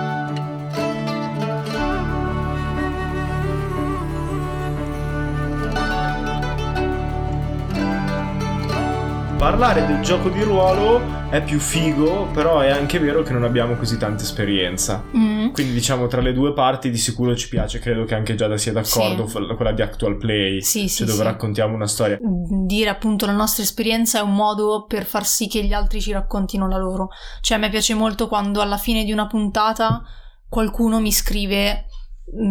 [9.45, 13.75] Parlare del gioco di ruolo è più figo, però è anche vero che non abbiamo
[13.75, 15.03] così tanta esperienza.
[15.15, 15.49] Mm.
[15.51, 18.71] Quindi diciamo tra le due parti di sicuro ci piace, credo che anche Giada sia
[18.71, 19.45] d'accordo, Sì.
[19.55, 22.17] quella di Actual Play, Sì, sì, cioè dove raccontiamo una storia.
[22.65, 26.11] dire appunto la nostra esperienza è un modo per far sì che gli altri ci
[26.11, 27.09] raccontino la loro.
[27.41, 30.01] Cioè a me piace molto quando alla fine di una puntata
[30.49, 31.94] qualcuno mi scrive "Mm,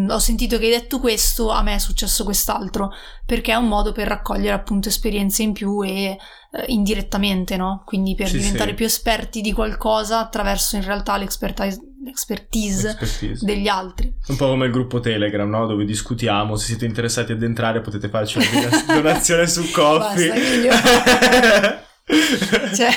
[0.09, 2.91] ho sentito che hai detto questo, a me è successo quest'altro,
[3.27, 6.17] perché è un modo per raccogliere appunto esperienze in più e
[6.53, 7.83] eh, indirettamente, no?
[7.85, 8.77] Quindi per Sì, diventare sì.
[8.77, 13.45] più esperti di qualcosa attraverso in realtà l'expertise, l'expertise Expertise.
[13.45, 14.15] degli altri.
[14.29, 15.67] Un po' come il gruppo Telegram, no?
[15.67, 16.55] Dove discutiamo.
[16.57, 20.69] Se siete interessati ad entrare, potete farci una dona- donazione su Coffee.
[20.69, 21.83] Basta.
[22.75, 22.91] Cioè,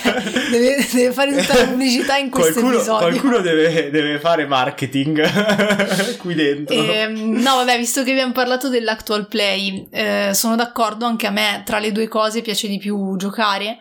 [0.52, 3.08] deve, deve fare tutta la pubblicità in questo qualcuno, episodio.
[3.08, 6.76] qualcuno deve, deve fare marketing qui dentro.
[6.76, 11.62] Ehm, no, vabbè, visto che abbiamo parlato dell'actual play, eh, sono d'accordo, anche a me
[11.66, 13.78] tra le due cose piace di più giocare,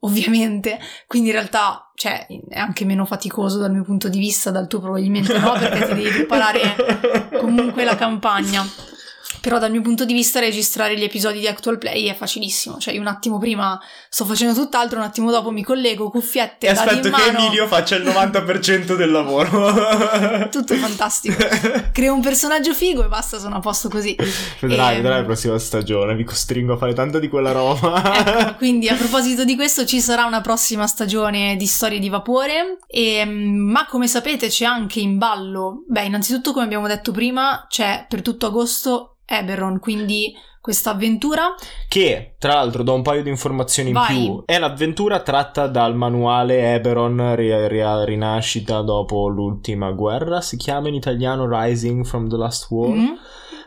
[0.00, 4.66] ovviamente, quindi in realtà cioè, è anche meno faticoso dal mio punto di vista, dal
[4.66, 8.62] tuo probabilmente no, perché ti devi preparare comunque la campagna.
[9.46, 12.92] Però dal mio punto di vista registrare gli episodi di Actual Play è facilissimo, cioè
[12.94, 13.78] io un attimo prima
[14.08, 17.38] sto facendo tutt'altro, un attimo dopo mi collego, cuffiette, E aspetto in che mano.
[17.38, 20.48] Emilio faccia il 90% del lavoro.
[20.50, 21.36] Tutto fantastico.
[21.92, 24.16] Creo un personaggio figo e basta, sono a posto così.
[24.58, 26.16] Vedrai, Ehm, vedrai la prossima stagione.
[26.16, 28.16] Vi costringo a fare tanto di quella roba.
[28.16, 32.78] Ecco, quindi a proposito di questo ci sarà una prossima stagione di Storie di Vapore,
[32.88, 37.64] e, mm, ma come sapete c'è anche in ballo, beh innanzitutto come abbiamo detto prima
[37.68, 41.54] c'è per tutto agosto Eberron, quindi questa avventura
[41.88, 44.24] Che, tra l'altro, do un paio di informazioni in Vai.
[44.24, 44.42] più.
[44.44, 50.40] È l'avventura tratta dal manuale Eberron ri- ri- Rinascita dopo l'ultima guerra.
[50.40, 52.88] Si chiama in italiano Rising from the Last War.
[52.90, 53.18] Mhm.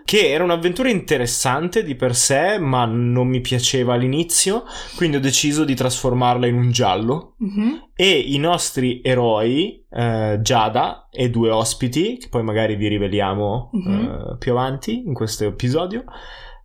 [0.09, 4.63] Che era un'avventura interessante di per sé, ma non mi piaceva all'inizio.
[4.95, 7.35] Quindi ho deciso di trasformarla in un giallo.
[7.37, 7.89] Mhm.
[7.93, 13.93] E i nostri eroi, eh, Giada e due ospiti, che poi magari vi riveliamo Mhm.
[14.33, 16.05] eh, più avanti in questo episodio,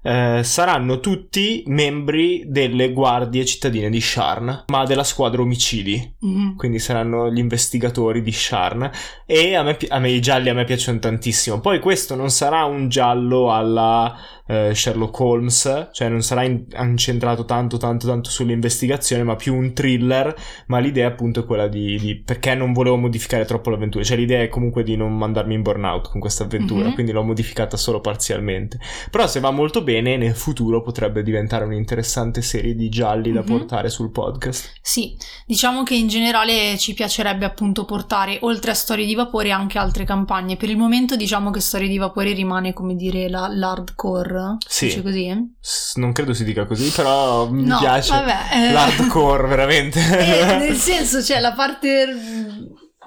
[0.06, 6.16] eh, saranno tutti membri delle guardie cittadine di Sharn, ma della squadra omicidi.
[6.20, 6.56] Mhm.
[6.56, 8.90] Quindi saranno gli investigatori di Sharn.
[9.24, 11.60] E a me, a me i gialli a me piacciono tantissimo.
[11.60, 14.14] Poi questo non sarà un giallo alla
[14.46, 19.72] eh, Sherlock Holmes, cioè non sarà in- incentrato tanto tanto tanto sull'investigazione, ma più un
[19.72, 20.34] thriller.
[20.66, 24.04] Ma l'idea appunto è quella di, di- perché non volevo modificare troppo l'avventura.
[24.04, 26.92] Cioè l'idea è comunque di non mandarmi in burnout con questa avventura, Mhm.
[26.94, 28.78] quindi l'ho modificata solo parzialmente.
[29.10, 33.46] Però se va molto bene, nel futuro potrebbe diventare un'interessante serie di gialli da Mhm.
[33.46, 34.72] portare sul podcast.
[34.80, 39.78] Sì, diciamo che in generale ci piacerebbe appunto portare oltre a Storie di Vapore anche
[39.78, 40.57] altre campagne.
[40.57, 44.87] Per il momento diciamo che Storie di Vapore rimane come dire la, l'hardcore, Sì.
[44.87, 45.54] dice così?
[45.61, 48.11] S- Non credo si dica così, però mi No, piace.
[48.12, 48.72] vabbè, eh.
[48.72, 50.00] L'hardcore, veramente.
[50.00, 52.07] Eh, nel senso, c'è la parte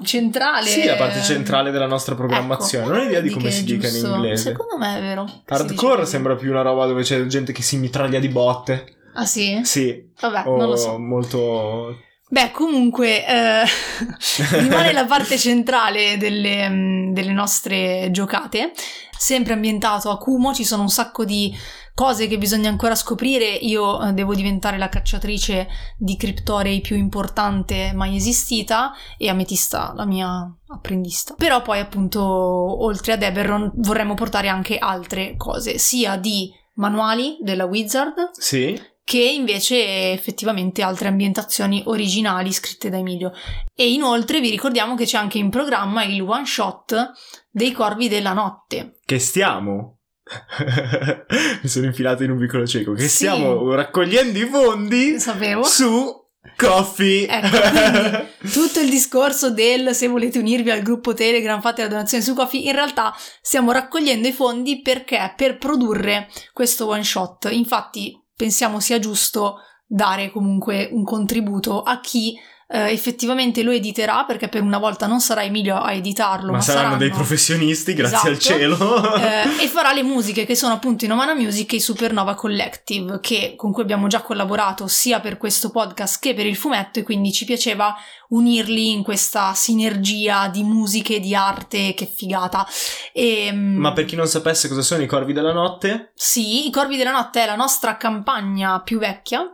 [0.04, 0.68] centrale.
[0.68, 2.86] Sì, la parte centrale della nostra programmazione.
[2.86, 4.50] Ecco, non ho idea di come si dica in inglese.
[4.50, 5.26] Secondo me è vero.
[5.46, 8.96] Hardcore sembra più una roba dove c'è gente che si mitraglia di botte.
[9.14, 9.62] Ah sì?
[9.64, 11.00] Sì, Vabbè, o non lo so.
[11.00, 11.98] molto...
[12.30, 13.64] Beh, comunque eh,
[14.60, 18.74] rimane la parte centrale delle, mm, delle nostre giocate,
[19.18, 21.56] sempre ambientato a Kumo, ci sono un sacco di
[21.98, 27.92] cose che bisogna ancora scoprire, io eh, devo diventare la cacciatrice di criptorei più importante
[27.96, 31.34] mai esistita e Ametista la mia apprendista.
[31.36, 37.66] Però poi appunto oltre ad Eberron vorremmo portare anche altre cose, sia di manuali della
[37.66, 38.80] Wizard Sì?
[39.04, 43.32] che invece effettivamente altre ambientazioni originali scritte da Emilio.
[43.74, 47.12] E inoltre vi ricordiamo che c'è anche in programma il one shot
[47.50, 49.00] dei Corvi della Notte.
[49.04, 49.97] Che stiamo
[51.62, 52.94] Mi sono infilato in un vicolo cieco.
[52.94, 53.08] Che Sì.
[53.10, 55.64] stiamo raccogliendo i fondi Sapevo.
[55.64, 57.28] su Coffee.
[57.28, 62.34] Ecco, tutto il discorso del se volete unirvi al gruppo Telegram fate la donazione su
[62.34, 67.50] Coffee, in realtà stiamo raccogliendo i fondi perché per produrre questo one shot.
[67.52, 72.36] Infatti pensiamo sia giusto dare comunque un contributo a chi
[72.70, 76.62] eh, effettivamente lo editerà perché per una volta non sarà Emilio a editarlo, ma, Ma
[76.62, 78.54] saranno dei professionisti, grazie al Esatto.
[78.58, 79.16] cielo.
[79.16, 83.20] eh, e farà le musiche che sono appunto i Nomana Music e i Supernova Collective
[83.22, 87.04] che, con cui abbiamo già collaborato sia per questo podcast che per il fumetto e
[87.04, 87.96] quindi ci piaceva
[88.30, 92.68] unirli in questa sinergia di musiche, di arte, che figata.
[93.14, 96.98] E, Ma per chi non sapesse cosa sono i corvi della notte, Sì, I Corvi
[96.98, 99.50] della Notte è la nostra campagna più vecchia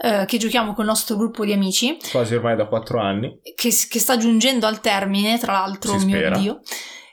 [0.00, 3.98] eh, che giochiamo col nostro gruppo di amici quasi ormai da quattro anni, che, che
[3.98, 6.38] sta giungendo al termine, tra l'altro, Si mio spera.
[6.38, 6.60] Dio.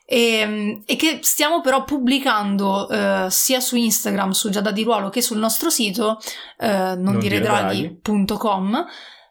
[0.07, 5.21] E, e che stiamo però pubblicando eh, sia su Instagram, su Giada di Ruolo, che
[5.21, 6.19] sul nostro sito
[6.59, 8.85] eh, non, dire draghi.com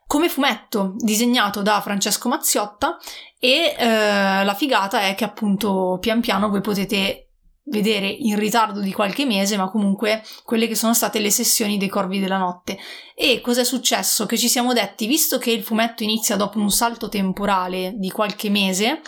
[0.06, 2.98] come fumetto disegnato da Francesco Mazziotta
[3.38, 7.23] e eh, la figata è che appunto pian piano voi potete
[7.64, 11.88] vedere in ritardo di qualche mese, ma comunque quelle che sono state le sessioni dei
[11.88, 12.78] Corvi della Notte.
[13.14, 14.26] E cos'è successo?
[14.26, 18.50] Che ci siamo detti, visto che il fumetto inizia dopo un salto temporale di qualche
[18.50, 19.00] mese,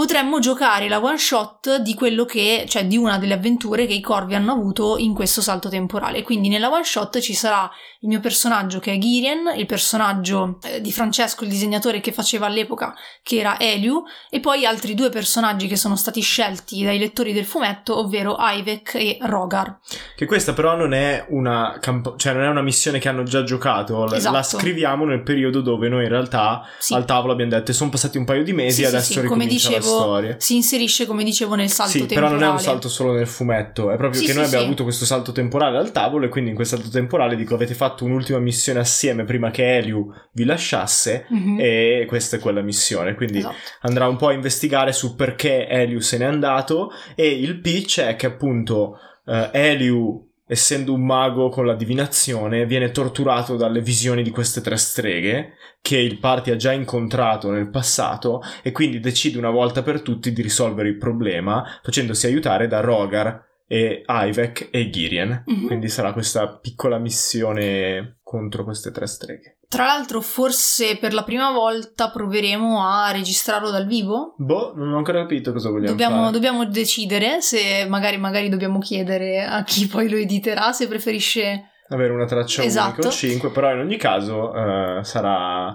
[0.00, 4.02] potremmo giocare la one shot di quello che, cioè di una delle avventure che i
[4.02, 6.20] corvi hanno avuto in questo salto temporale.
[6.22, 7.62] Quindi nella one shot ci sarà
[8.00, 12.44] il mio personaggio che è Girien, il personaggio eh, di Francesco, il disegnatore che faceva
[12.44, 17.32] all'epoca, che era Eliu, e poi altri due personaggi che sono stati scelti dai lettori
[17.32, 19.78] del fumetto, ovvero Ivek e Rogar.
[20.14, 23.42] che questa però non è una camp- cioè non è una missione che hanno già
[23.44, 24.34] giocato, la- Esatto.
[24.36, 26.92] la scriviamo nel periodo dove noi in realtà Sì.
[26.92, 29.26] al tavolo abbiamo detto sono passati un paio di mesi Sì, e sì, adesso sì,
[29.26, 30.34] come dicevo, la storia.
[30.38, 32.26] si inserisce, come dicevo, nel salto Sì, temporale.
[32.28, 34.64] però non è un salto solo nel fumetto, è proprio Sì, che sì, noi abbiamo
[34.64, 38.04] avuto questo salto temporale al tavolo e quindi in quel salto temporale dico avete fatto
[38.04, 41.58] un'ultima missione assieme prima che Eliu vi lasciasse Mhm.
[41.60, 43.54] e questa è quella missione, quindi Esatto.
[43.82, 48.16] andrà un po' a investigare su perché Eliu se n'è andato e il pitch è
[48.16, 54.30] che appunto eh, Eliu essendo un mago con la divinazione viene torturato dalle visioni di
[54.30, 59.50] queste tre streghe che il party ha già incontrato nel passato e quindi decide una
[59.50, 65.42] volta per tutti di risolvere il problema facendosi aiutare da Rogar e Ivek e Girien
[65.44, 65.66] Mhm.
[65.66, 71.50] quindi sarà questa piccola missione contro queste tre streghe Tra l'altro, forse per la prima
[71.50, 74.34] volta proveremo a registrarlo dal vivo.
[74.38, 78.78] boh non ho ancora capito cosa vogliamo Dobbiamo, fare dobbiamo decidere se magari, magari dobbiamo
[78.78, 81.70] chiedere a chi poi lo editerà se preferisce.
[81.88, 82.92] avere una traccia Esatto.
[82.92, 85.74] unica o 5, però in ogni caso eh, sarà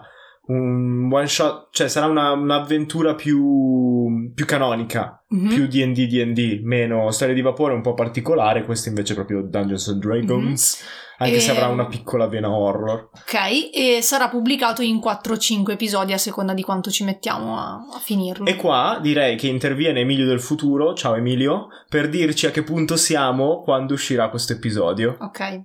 [0.51, 5.47] un one shot, cioè sarà una- un'avventura più, più canonica, Mhm.
[5.49, 9.87] più D&D D&D, meno storia di vapore un po' particolare, questo invece è proprio Dungeons
[9.89, 10.83] and Dragons,
[11.17, 11.57] anche se Mhm.
[11.57, 13.09] E- avrà una piccola vena horror.
[13.13, 17.99] Ok, e sarà pubblicato in 4-5 episodi a seconda di quanto ci mettiamo a, a
[17.99, 18.45] finirlo.
[18.45, 22.95] E qua direi che interviene Emilio del futuro, ciao Emilio, per dirci a che punto
[22.97, 25.15] siamo quando uscirà questo episodio.
[25.19, 25.61] Ok.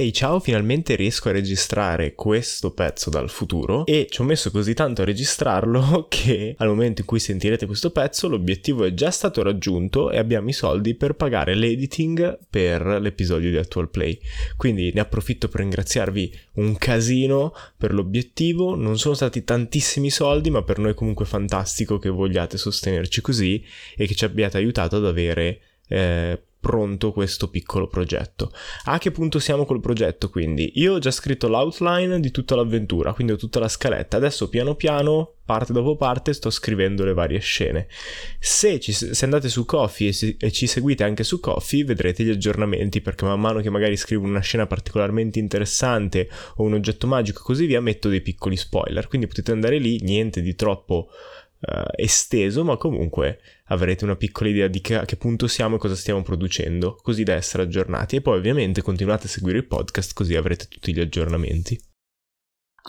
[0.00, 4.72] Ehi ciao, finalmente riesco a registrare questo pezzo dal futuro e ci ho messo così
[4.72, 9.42] tanto a registrarlo che al momento in cui sentirete questo pezzo l'obiettivo è già stato
[9.42, 14.20] raggiunto e abbiamo i soldi per pagare l'editing per l'episodio di Actual Play.
[14.56, 20.62] Quindi ne approfitto per ringraziarvi un casino per l'obiettivo, non sono stati tantissimi soldi ma
[20.62, 23.60] per noi è comunque fantastico che vogliate sostenerci così
[23.96, 25.60] e che ci abbiate aiutato ad avere...
[25.88, 28.52] eh, pronto questo piccolo progetto.
[28.84, 30.72] A che punto siamo col progetto quindi?
[30.74, 34.16] Io ho già scritto l'outline di tutta l'avventura, quindi ho tutta la scaletta.
[34.16, 37.86] Adesso piano piano, parte dopo parte, sto scrivendo le varie scene.
[38.40, 43.00] Se, ci- se andate su Coffee e, ci seguite anche su Coffee, vedrete gli aggiornamenti
[43.00, 47.44] perché man mano che magari scrivo una scena particolarmente interessante o un oggetto magico e
[47.44, 49.06] così via, metto dei piccoli spoiler.
[49.06, 51.08] Quindi potete andare lì, niente di troppo
[51.60, 55.78] eh, esteso, ma comunque avrete una piccola idea di che, a che punto siamo e
[55.78, 58.16] cosa stiamo producendo, così da essere aggiornati.
[58.16, 61.80] E poi ovviamente continuate a seguire il podcast così avrete tutti gli aggiornamenti.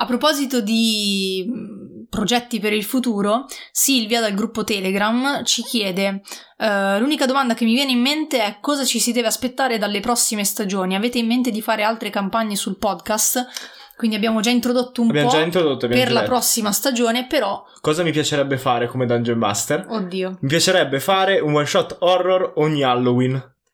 [0.02, 6.22] A proposito di mh, progetti per il futuro, Silvia dal gruppo Telegram ci chiede:
[6.58, 10.00] eh, L'unica domanda che mi viene in mente è cosa ci si deve aspettare dalle
[10.00, 10.96] prossime stagioni?
[10.96, 13.46] Avete in mente di fare altre campagne sul podcast?
[14.00, 18.02] Quindi abbiamo già introdotto un Abbiamo po' introdotto, per già la prossima stagione, però, Cosa
[18.02, 19.86] mi piacerebbe fare come Dungeon Master?
[19.90, 20.38] oddio.
[20.40, 23.34] Mi piacerebbe fare un one shot horror ogni Halloween.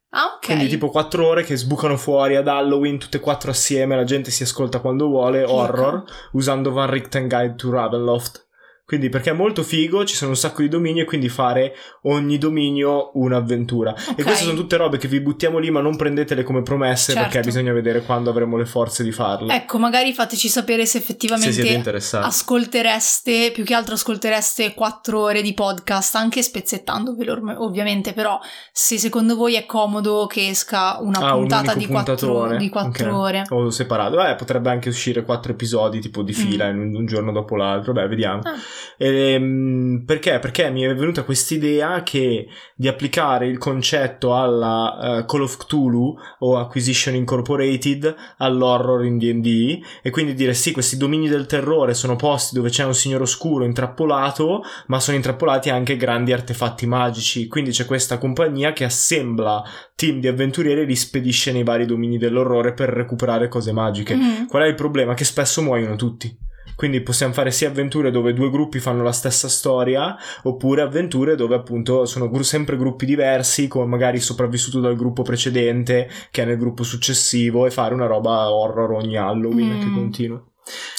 [0.09, 0.45] Ah, ok.
[0.47, 4.31] Quindi tipo quattro ore che sbucano fuori ad Halloween tutte e quattro assieme, la gente
[4.31, 8.44] si ascolta quando vuole, horror, usando Van Richten Guide to Ravenloft.
[8.85, 11.73] Quindi perché è molto figo, ci sono un sacco di domini e quindi fare
[12.03, 13.91] ogni dominio un'avventura.
[13.91, 14.13] Ok.
[14.19, 17.27] E queste sono tutte robe che vi buttiamo lì, ma non prendetele come promesse Certo.
[17.29, 19.53] perché bisogna vedere quando avremo le forze di farle.
[19.55, 22.25] Ecco, magari fateci sapere se se effettivamente interessati.
[22.27, 28.39] ascoltereste, più che altro ascoltereste quattro ore di podcast, anche spezzettandovelo ovviamente, però
[28.71, 32.57] se secondo voi è comodo che esca una Ah, un puntata unico di quattro, puntatone.
[32.57, 33.17] di quattro Ok.
[33.17, 33.43] ore.
[33.49, 34.23] O separato.
[34.23, 37.93] Eh, potrebbe anche uscire quattro episodi tipo di fila in un, un giorno dopo l'altro.
[37.93, 38.41] Beh, vediamo.
[38.43, 38.53] Ah.
[38.97, 40.39] Ehm, perché?
[40.39, 46.15] Perché mi è venuta quest'idea che di applicare il concetto alla eh, Call of Cthulhu
[46.39, 52.15] o Acquisition Incorporated all'horror in D&D e quindi dire sì, questi domini del terrore sono
[52.15, 57.47] posti dove c'è un signore oscuro intrappolato, ma sono intrappolati anche grandi artefatti magici.
[57.47, 59.63] Quindi c'è questa compagnia che assembla
[59.95, 64.15] team di avventurieri e li spedisce nei vari domini dell'orrore per recuperare cose magiche.
[64.15, 64.45] Mm.
[64.47, 65.13] Qual è il problema?
[65.13, 66.37] Che spesso muoiono tutti.
[66.75, 71.55] Quindi possiamo fare sia avventure dove due gruppi fanno la stessa storia, oppure avventure dove
[71.55, 76.57] appunto sono gru- sempre gruppi diversi, come magari sopravvissuto dal gruppo precedente, che è nel
[76.57, 79.79] gruppo successivo, e fare una roba horror ogni Halloween Mm.
[79.81, 80.43] che continua.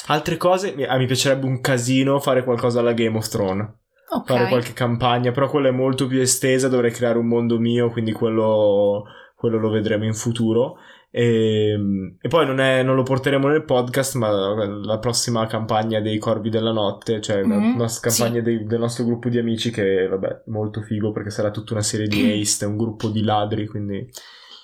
[0.06, 3.68] Altre cose, mi- ah, mi piacerebbe un casino fare qualcosa alla Game of Thrones
[4.08, 4.26] Ok.
[4.28, 8.12] fare qualche campagna, però quella è molto più estesa, dovrei creare un mondo mio, quindi
[8.12, 9.04] quello,
[9.34, 10.76] quello lo vedremo in futuro.
[11.18, 11.74] E,
[12.20, 14.28] e poi non, è- non lo porteremo nel podcast, ma
[14.84, 18.20] la prossima campagna dei Corvi della Notte, cioè la Mhm, nostra sì.
[18.20, 21.80] campagna dei- del nostro gruppo di amici, che vabbè, molto figo perché sarà tutta una
[21.82, 24.06] serie di haste, un gruppo di ladri, quindi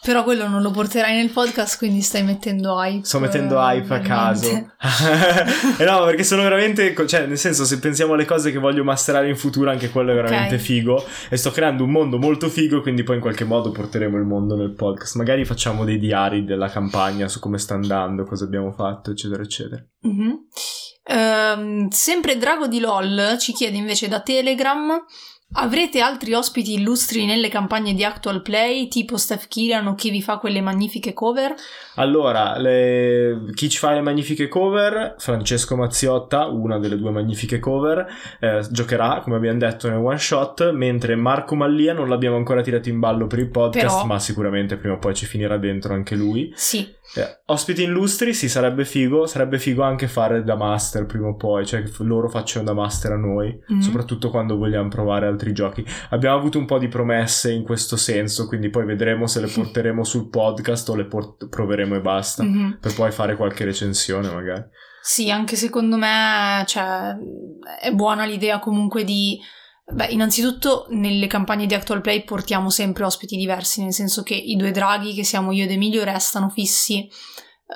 [0.04, 3.04] Però quello non lo porterai nel podcast, quindi stai mettendo hype.
[3.06, 4.48] sto mettendo hype a caso.
[5.78, 9.28] eh no, perché sono veramente, cioè nel senso se pensiamo alle cose che voglio masterare
[9.28, 10.60] in futuro, anche quello è veramente Ok.
[10.60, 14.24] figo e sto creando un mondo molto figo, quindi poi in qualche modo porteremo il
[14.24, 15.14] mondo nel podcast.
[15.14, 19.84] Magari facciamo dei diari della campagna su come sta andando, cosa abbiamo fatto, eccetera, eccetera.
[20.00, 20.38] Mhm.
[21.04, 25.00] Ehm, sempre Drago di LOL ci chiede invece da Telegram
[25.54, 30.22] Avrete altri ospiti illustri nelle campagne di Actual Play, tipo Steph Killian o chi vi
[30.22, 31.54] fa quelle magnifiche cover?
[31.96, 35.14] Allora, le- chi ci fa le magnifiche cover?
[35.18, 38.06] Francesco Mazziotta, una delle due magnifiche cover,
[38.40, 42.88] eh, giocherà, come abbiamo detto, nel one shot, mentre Marco Mallia non l'abbiamo ancora tirato
[42.88, 46.14] in ballo per il podcast, Però- ma sicuramente prima o poi ci finirà dentro anche
[46.14, 46.50] lui.
[46.54, 49.26] Sì, Eh, ospiti illustri, sì, sarebbe figo.
[49.26, 53.16] Sarebbe figo anche fare da master prima o poi, cioè loro facciano da master a
[53.18, 53.80] noi, Mhm.
[53.80, 55.84] soprattutto quando vogliamo provare altri giochi.
[56.10, 60.04] Abbiamo avuto un po' di promesse in questo senso, quindi poi vedremo se le porteremo
[60.04, 62.44] sul podcast o le port- proveremo e basta.
[62.44, 62.78] Mhm.
[62.80, 64.62] Per poi fare qualche recensione, magari.
[65.02, 67.16] Sì, anche secondo me cioè,
[67.80, 69.40] è buona l'idea comunque di...
[69.84, 74.54] Beh, innanzitutto nelle campagne di Actual Play portiamo sempre ospiti diversi, nel senso che i
[74.54, 77.08] due draghi, che siamo io ed Emilio, restano fissi,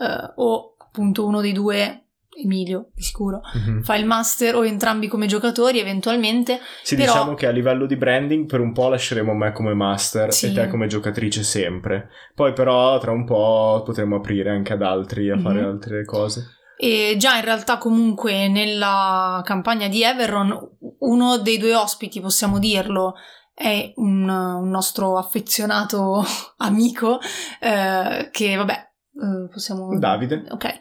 [0.00, 2.05] eh, o appunto uno dei due,
[2.42, 3.82] Emilio di sicuro, Mhm.
[3.82, 6.60] fa il master o entrambi come giocatori eventualmente.
[6.82, 10.32] Sì, Però- diciamo che a livello di branding per un po' lasceremo me come master
[10.32, 10.46] Sì.
[10.46, 12.08] e te come giocatrice sempre.
[12.34, 15.66] Poi però tra un po' potremo aprire anche ad altri a fare Mhm.
[15.66, 16.50] altre cose.
[16.78, 20.54] E già in realtà comunque nella campagna di Everon
[20.98, 23.14] uno dei due ospiti, possiamo dirlo,
[23.54, 26.22] è un, un nostro affezionato
[26.58, 27.18] amico
[27.60, 29.98] eh, che vabbè eh, possiamo...
[29.98, 30.44] Davide.
[30.50, 30.78] Ok.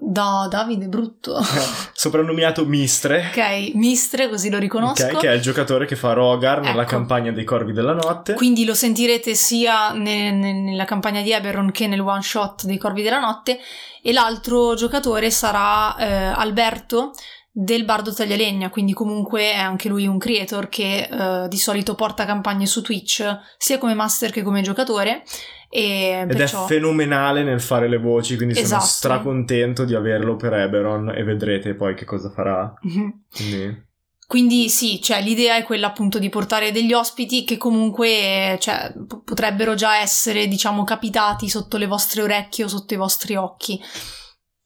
[0.00, 1.38] Da Davide Brutto.
[1.92, 3.30] Soprannominato Mistre.
[3.30, 5.04] ok, Mistre, così lo riconosco.
[5.04, 6.90] Ok, che è il giocatore che fa Rogar nella Ecco.
[6.90, 8.34] campagna dei Corvi della Notte.
[8.34, 12.78] Quindi lo sentirete sia ne- ne- nella campagna di Eberron che nel one shot dei
[12.78, 13.58] Corvi della Notte.
[14.02, 17.12] E l'altro giocatore sarà eh, Alberto
[17.50, 22.24] del Bardo Taglialegna, quindi comunque è anche lui un creator che eh, di solito porta
[22.24, 23.26] campagne su Twitch
[23.58, 25.24] sia come master che come giocatore.
[25.70, 26.64] E Ed perciò...
[26.64, 28.84] è fenomenale nel fare le voci, quindi sono Esatto.
[28.84, 32.72] stracontento di averlo per Eberon e vedrete poi che cosa farà.
[32.82, 33.24] Mhm.
[33.30, 33.86] Quindi...
[34.28, 39.22] Quindi sì, cioè, l'idea è quella appunto di portare degli ospiti che comunque cioè, p-
[39.24, 43.80] potrebbero già essere, diciamo, capitati sotto le vostre orecchie o sotto i vostri occhi.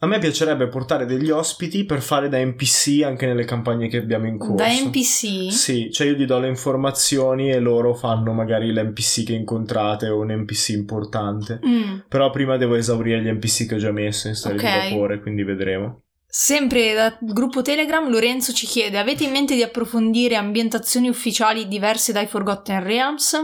[0.03, 4.27] A me piacerebbe portare degli ospiti per fare da NPC anche nelle campagne che abbiamo
[4.27, 4.57] in corso.
[4.57, 5.53] Da NPC?
[5.53, 10.19] Sì, cioè io gli do le informazioni e loro fanno magari l'NPC che incontrate o
[10.19, 11.61] un NPC importante.
[11.65, 11.99] Mm.
[12.09, 14.89] Però prima devo esaurire gli NPC che ho già messo in storia Ok.
[14.89, 16.03] di vapore, quindi vedremo.
[16.27, 22.13] Sempre dal gruppo Telegram Lorenzo ci chiede avete in mente di approfondire ambientazioni ufficiali diverse
[22.13, 23.37] dai Forgotten Realms,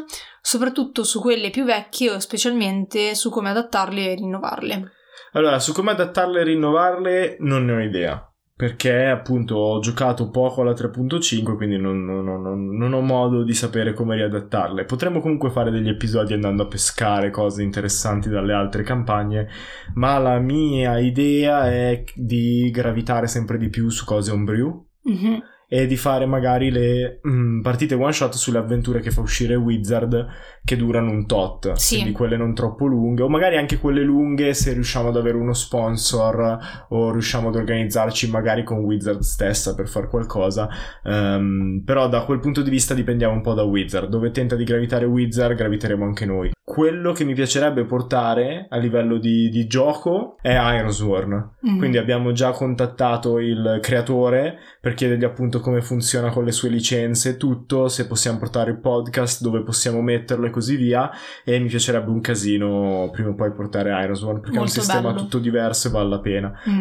[0.43, 4.93] soprattutto su quelle più vecchie o specialmente su come adattarle e rinnovarle?
[5.33, 8.23] Allora, su come adattarle e rinnovarle non ne ho idea.
[8.59, 13.55] Perché appunto ho giocato poco alla 3.5, quindi non, non- non- non ho modo di
[13.55, 14.85] sapere come riadattarle.
[14.85, 19.47] Potremmo comunque fare degli episodi andando a pescare cose interessanti dalle altre campagne,
[19.95, 25.41] ma la mia idea è di gravitare sempre di più su cose homebrew Mhm.
[25.71, 30.27] E di fare magari le mm, partite one shot sulle avventure che fa uscire Wizard
[30.65, 31.97] che durano un tot, Sì.
[31.97, 35.53] quindi quelle non troppo lunghe o magari anche quelle lunghe se riusciamo ad avere uno
[35.53, 40.69] sponsor o riusciamo ad organizzarci magari con Wizard stessa per fare qualcosa,
[41.05, 44.65] Ehm, però da quel punto di vista dipendiamo un po' da Wizard, dove tenta di
[44.65, 46.51] gravitare Wizard graviteremo anche noi.
[46.69, 51.57] Quello che mi piacerebbe portare a livello di, di gioco è Ironsworn.
[51.61, 51.79] Mhm.
[51.79, 57.39] Quindi abbiamo già contattato il creatore per chiedergli appunto come funziona con le sue licenze,
[57.39, 61.11] tutto, se possiamo portare il podcast, dove possiamo metterlo e così via.
[61.43, 65.09] E mi piacerebbe un casino prima o poi portare Ironsworn perché è un Molto sistema
[65.13, 65.23] bello.
[65.23, 66.53] tutto diverso e vale la pena.
[66.69, 66.81] Mm.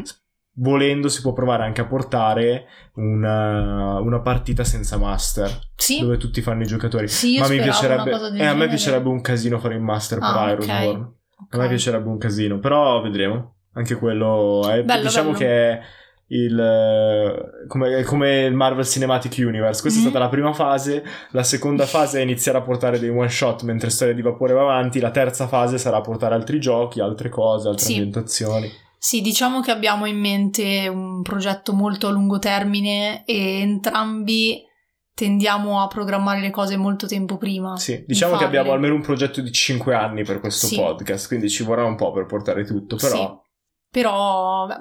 [0.59, 6.41] Volendo si può provare anche a portare una, una partita senza master Sì, dove tutti
[6.41, 7.07] fanno i giocatori.
[7.07, 10.51] sì, Ma mi piacerebbe, eh, a me piacerebbe un casino fare il master per Ah,
[10.53, 10.63] ok.
[10.63, 11.01] Ironsworn.
[11.45, 11.53] Ok.
[11.53, 13.53] A me piacerebbe un casino, però vedremo.
[13.73, 15.37] Anche quello è, Bello, diciamo bello.
[15.37, 15.79] che è
[16.29, 19.81] il eh, come, come il Marvel Cinematic Universe.
[19.81, 20.05] Questa Mhm.
[20.07, 21.03] è stata la prima fase.
[21.31, 24.61] La seconda fase è iniziare a portare dei one shot mentre Storia di Vapore va
[24.61, 24.99] avanti.
[24.99, 27.93] La terza fase sarà portare altri giochi, altre cose, altre Sì.
[27.97, 28.71] ambientazioni.
[29.07, 34.61] Sì, diciamo che abbiamo in mente un progetto molto a lungo termine e entrambi
[35.13, 37.77] tendiamo a programmare le cose molto tempo prima.
[37.77, 38.57] Sì, di diciamo che farle.
[38.57, 40.75] abbiamo almeno un progetto di 5 anni per questo Sì.
[40.75, 43.41] podcast, quindi ci vorrà un po' per portare tutto, però
[43.89, 44.75] Però, beh,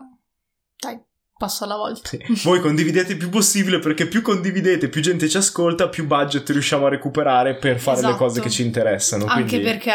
[0.81, 1.01] dai,
[1.39, 2.09] passo alla volta.
[2.09, 2.19] Sì.
[2.43, 6.87] Voi condividete il più possibile perché più condividete, più gente ci ascolta, più budget riusciamo
[6.87, 8.25] a recuperare per fare le Esatto.
[8.25, 9.27] cose che ci interessano.
[9.27, 9.93] Anche quindi- perché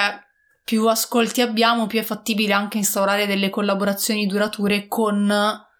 [0.71, 5.29] più ascolti abbiamo, più è fattibile anche instaurare delle collaborazioni durature con...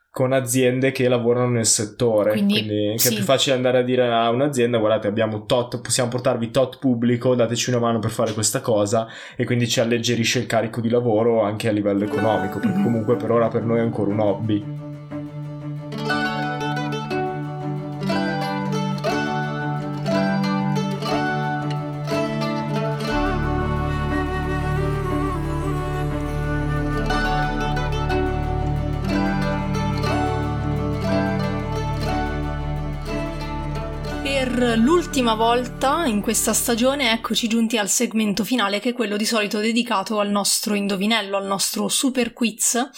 [0.09, 2.31] con aziende che lavorano nel settore.
[2.31, 3.13] Quindi, Quindi, che sì.
[3.13, 7.35] è più facile andare a dire a un'azienda: guardate, abbiamo tot, possiamo portarvi tot pubblico,
[7.35, 9.07] dateci una mano per fare questa cosa.
[9.37, 12.59] E quindi ci alleggerisce il carico di lavoro anche a livello economico.
[12.59, 12.83] Perché Mhm.
[12.83, 14.89] comunque per ora per noi è ancora un hobby.
[34.43, 39.23] Per l'ultima volta in questa stagione eccoci giunti al segmento finale che è quello di
[39.23, 42.89] solito dedicato al nostro indovinello, al nostro super quiz.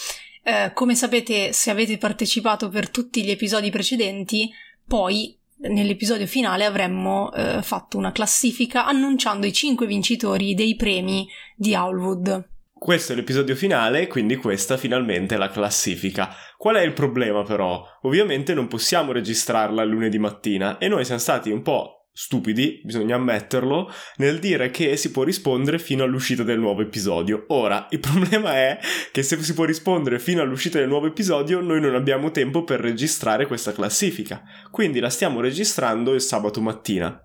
[0.41, 4.49] Eh, come sapete, se avete partecipato per tutti gli episodi precedenti,
[4.87, 11.27] poi nell'episodio finale avremmo eh, fatto una classifica annunciando i 5 vincitori dei premi
[11.57, 12.51] di Howlwood.
[12.84, 16.36] Questo è l'episodio finale, quindi questa finalmente è la classifica.
[16.57, 17.81] Qual è il problema però?
[18.01, 23.89] Ovviamente non possiamo registrarla lunedì mattina e noi siamo stati un po' stupidi, bisogna ammetterlo,
[24.17, 27.45] nel dire che si può rispondere fino all'uscita del nuovo episodio.
[27.47, 28.77] Ora, il problema è
[29.13, 32.81] che se si può rispondere fino all'uscita del nuovo episodio, noi non abbiamo tempo per
[32.81, 34.43] registrare questa classifica.
[34.71, 37.17] Quindi la stiamo registrando il sabato mattina.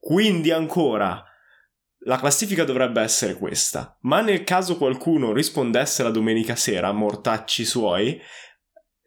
[0.00, 1.29] Quindi ancora
[2.04, 8.18] la classifica dovrebbe essere questa, ma nel caso qualcuno rispondesse la domenica sera, mortacci suoi,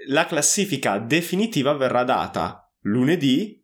[0.08, 3.64] la classifica definitiva verrà data lunedì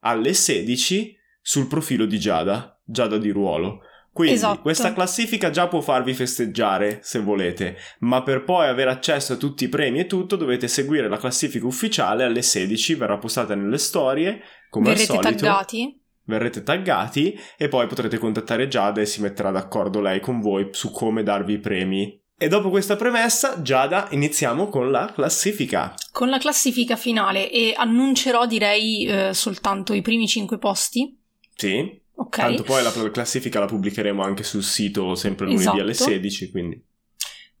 [0.00, 3.80] alle 16 sul profilo di Giada, Giada di ruolo.
[4.12, 4.62] Quindi Esatto.
[4.62, 9.64] questa classifica già può farvi festeggiare se volete, ma per poi avere accesso a tutti
[9.64, 14.40] i premi e tutto dovete seguire la classifica ufficiale alle 16, verrà postata nelle storie,
[14.70, 16.00] come Verrete al solito taggati?
[16.26, 20.90] Verrete taggati e poi potrete contattare Giada e si metterà d'accordo lei con voi su
[20.90, 22.20] come darvi i premi.
[22.38, 25.94] E dopo questa premessa, Giada, iniziamo con la classifica.
[26.12, 31.18] Con la classifica finale e annuncerò direi eh, soltanto i primi 5 posti.
[31.54, 32.36] Sì, Ok.
[32.36, 35.80] tanto poi la la classifica la pubblicheremo anche sul sito sempre lunedì Esatto.
[35.80, 36.82] alle 16, quindi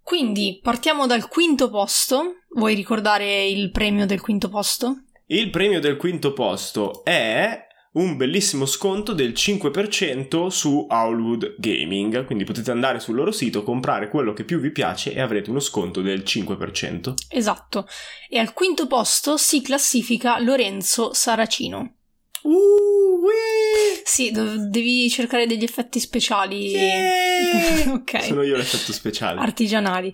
[0.02, 2.42] Quindi partiamo dal quinto posto.
[2.50, 5.00] Vuoi ricordare il premio del quinto posto?
[5.28, 7.65] il premio del quinto posto è
[7.96, 14.08] un bellissimo sconto del 5% su Howlwood Gaming, quindi potete andare sul loro sito, comprare
[14.08, 17.14] quello che più vi piace e avrete uno sconto del 5%.
[17.28, 17.86] Esatto.
[18.28, 21.94] E al quinto posto si classifica Lorenzo Saracino.
[22.42, 24.02] Uh, wee!
[24.04, 26.68] Sì, dov- devi cercare degli effetti speciali.
[26.68, 27.92] Yeah!
[27.96, 28.22] ok.
[28.24, 29.40] Sono io l'effetto speciale.
[29.40, 30.12] Artigianali.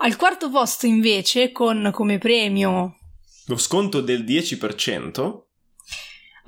[0.00, 2.96] Al quarto posto invece, con come premio,
[3.46, 5.46] Lo sconto del 10%.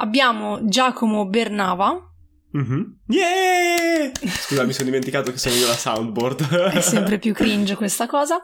[0.00, 2.08] Abbiamo Giacomo Bernava.
[2.52, 2.98] Mhm.
[3.06, 4.10] Yeah!
[4.26, 6.48] Scusa, mi sono dimenticato che sono io la soundboard.
[6.72, 8.42] È sempre più cringe questa cosa.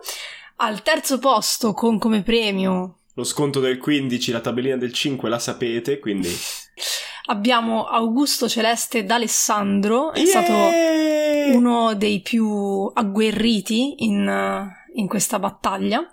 [0.56, 5.38] Al terzo posto, con come premio, Lo sconto del 15, la tabellina del 5 la
[5.38, 6.28] sapete, quindi...
[7.26, 10.12] abbiamo Augusto Celeste d'Alessandro.
[10.12, 10.28] È Yeah!
[10.28, 16.08] stato uno dei più agguerriti in, in questa battaglia.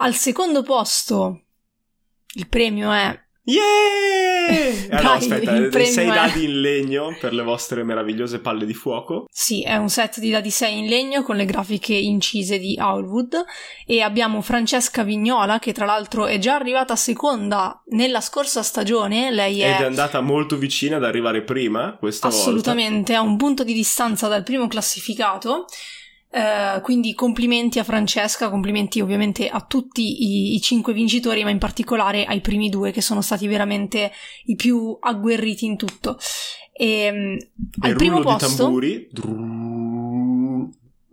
[0.00, 1.42] Al secondo posto
[2.34, 3.62] il premio è Yeah!
[4.90, 8.66] Allora, Dai, aspetta, il premio 6 è- dadi in legno per le vostre meravigliose palle
[8.66, 9.26] di fuoco.
[9.30, 13.44] Sì, è un set di dadi 6 in legno con le grafiche incise di Howlwood
[13.86, 19.62] e abbiamo Francesca Vignola che tra l'altro è già arrivata seconda nella scorsa stagione, lei
[19.62, 23.72] Ed è è andata molto vicina ad arrivare prima questa assolutamente a un punto di
[23.72, 25.66] distanza dal primo classificato.
[26.30, 31.58] Eh, quindi complimenti a Francesca, complimenti ovviamente a tutti i, i cinque vincitori, ma in
[31.58, 34.12] particolare ai primi due che sono stati veramente
[34.44, 36.18] i più agguerriti in tutto.
[36.72, 37.38] E,
[37.72, 37.86] volta.
[37.86, 38.78] al primo posto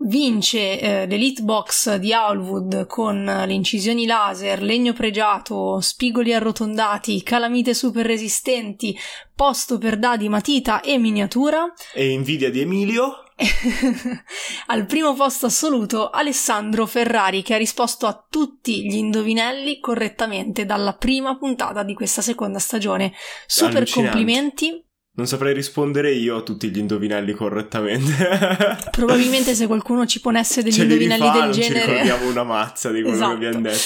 [0.06, 7.74] vince eh, l'Elite Box di Howlwood con le incisioni laser, legno pregiato, spigoli arrotondati, calamite
[7.74, 8.96] super resistenti,
[9.34, 11.74] posto per dadi matita e miniatura.
[11.94, 13.25] E invidia di Emilio.
[14.68, 20.94] Al primo posto assoluto Alessandro Ferrari che ha risposto a tutti gli indovinelli correttamente dalla
[20.94, 23.14] prima puntata di questa seconda stagione.
[23.46, 24.12] Super Allucinante.
[24.18, 24.84] complimenti.
[25.18, 28.28] Non saprei rispondere io a tutti gli indovinelli correttamente.
[28.92, 32.30] Probabilmente se qualcuno ci ponesse degli Ce li indovinelli rifà, del non ci genere ricordiamo
[32.30, 33.38] una mazza di quello Esatto.
[33.38, 33.78] che abbiamo detto.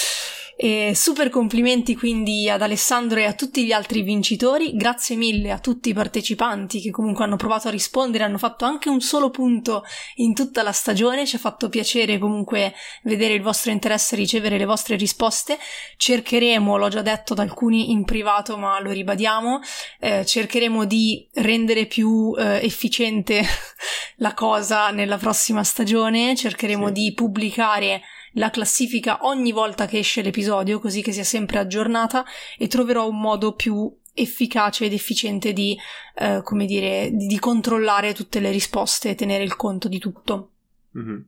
[0.61, 4.75] E super complimenti quindi ad Alessandro e a tutti gli altri vincitori.
[4.75, 8.89] Grazie mille a tutti i partecipanti che comunque hanno provato a rispondere, hanno fatto anche
[8.89, 9.85] un solo punto
[10.15, 11.25] in tutta la stagione.
[11.25, 15.57] Ci ha fatto piacere comunque vedere il vostro interesse e ricevere le vostre risposte.
[15.95, 19.61] Cercheremo, l'ho già detto ad alcuni in privato, ma lo ribadiamo,
[20.01, 23.45] eh, cercheremo di rendere più eh, efficiente
[24.17, 26.35] la cosa nella prossima stagione.
[26.35, 26.91] Cercheremo Sì.
[26.91, 28.01] di pubblicare
[28.39, 32.25] la classifica ogni volta che esce l'episodio, così che sia sempre aggiornata
[32.57, 35.77] e troverò un modo più efficace ed efficiente di,
[36.15, 40.51] eh, come dire, di, di controllare tutte le risposte e tenere il conto di tutto.
[40.91, 41.27] Mhm.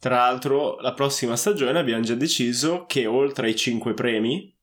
[0.00, 4.54] Tra l'altro, la prossima stagione abbiamo già deciso che oltre ai 5 premi,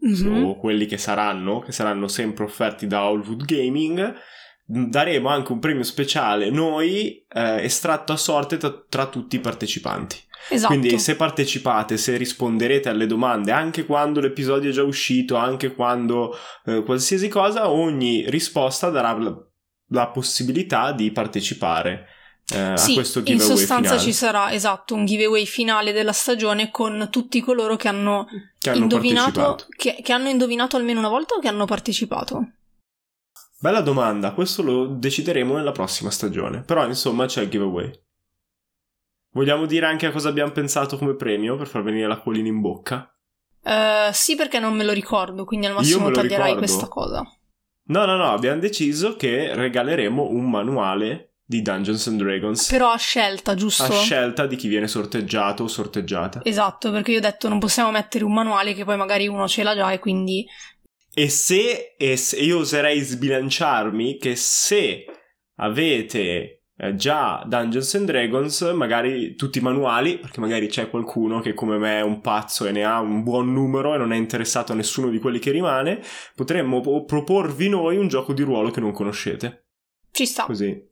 [0.00, 0.44] Mhm.
[0.44, 4.14] o quelli che saranno, che saranno sempre offerti da Allwood Gaming,
[4.64, 10.26] daremo anche un premio speciale noi, eh, estratto a sorte tra, tra tutti i partecipanti.
[10.48, 10.74] Esatto.
[10.74, 16.34] Quindi se partecipate, se risponderete alle domande, anche quando l'episodio è già uscito, anche quando
[16.64, 19.36] eh, qualsiasi cosa, ogni risposta darà la,
[19.88, 22.06] la possibilità di partecipare
[22.54, 24.00] eh, sì, a questo in giveaway sostanza finale.
[24.00, 28.26] ci sarà esatto un giveaway finale della stagione con tutti coloro che hanno,
[28.58, 32.52] che hanno indovinato che, che hanno indovinato almeno una volta o che hanno partecipato.
[33.60, 36.62] Bella domanda, questo lo decideremo nella prossima stagione.
[36.62, 37.90] Però insomma c'è il giveaway.
[39.32, 43.12] Vogliamo dire anche a cosa abbiamo pensato come premio per far venire l'acquolina in bocca?
[43.62, 46.58] Eh, sì, perché non me lo ricordo, quindi al massimo taglierai ricordo.
[46.58, 47.22] questa cosa.
[47.90, 52.98] No, no, no, abbiamo deciso che regaleremo un manuale di Dungeons and Dragons Però a
[52.98, 53.84] scelta, giusto?
[53.84, 56.40] a scelta di chi viene sorteggiato o sorteggiata.
[56.44, 59.62] Esatto, perché io ho detto non possiamo mettere un manuale che poi magari uno ce
[59.62, 60.46] l'ha già e quindi
[61.14, 65.06] E se, e se- io oserei sbilanciarmi che se
[65.56, 71.52] avete eh, già Dungeons and Dragons, magari tutti i manuali, perché magari c'è qualcuno che
[71.52, 74.72] come me è un pazzo e ne ha un buon numero e non è interessato
[74.72, 76.00] a nessuno di quelli che rimane,
[76.36, 79.66] potremmo po- proporvi noi un gioco di ruolo che non conoscete.
[80.12, 80.44] ci sta.
[80.44, 80.86] Così.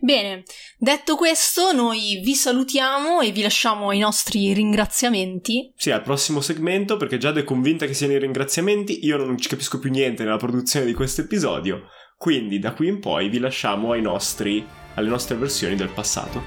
[0.00, 0.42] Bene,
[0.78, 5.72] detto questo, noi vi salutiamo e vi lasciamo i nostri ringraziamenti.
[5.76, 9.48] Sì, al prossimo segmento, perché Giada è convinta che siano i ringraziamenti, io non ci
[9.48, 13.92] capisco più niente nella produzione di questo episodio, quindi da qui in poi vi lasciamo
[13.92, 14.66] ai nostri,
[15.00, 16.42] alle nostre versioni del passato.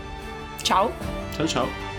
[0.61, 0.91] Ciao!
[1.35, 1.92] Ciao ciao!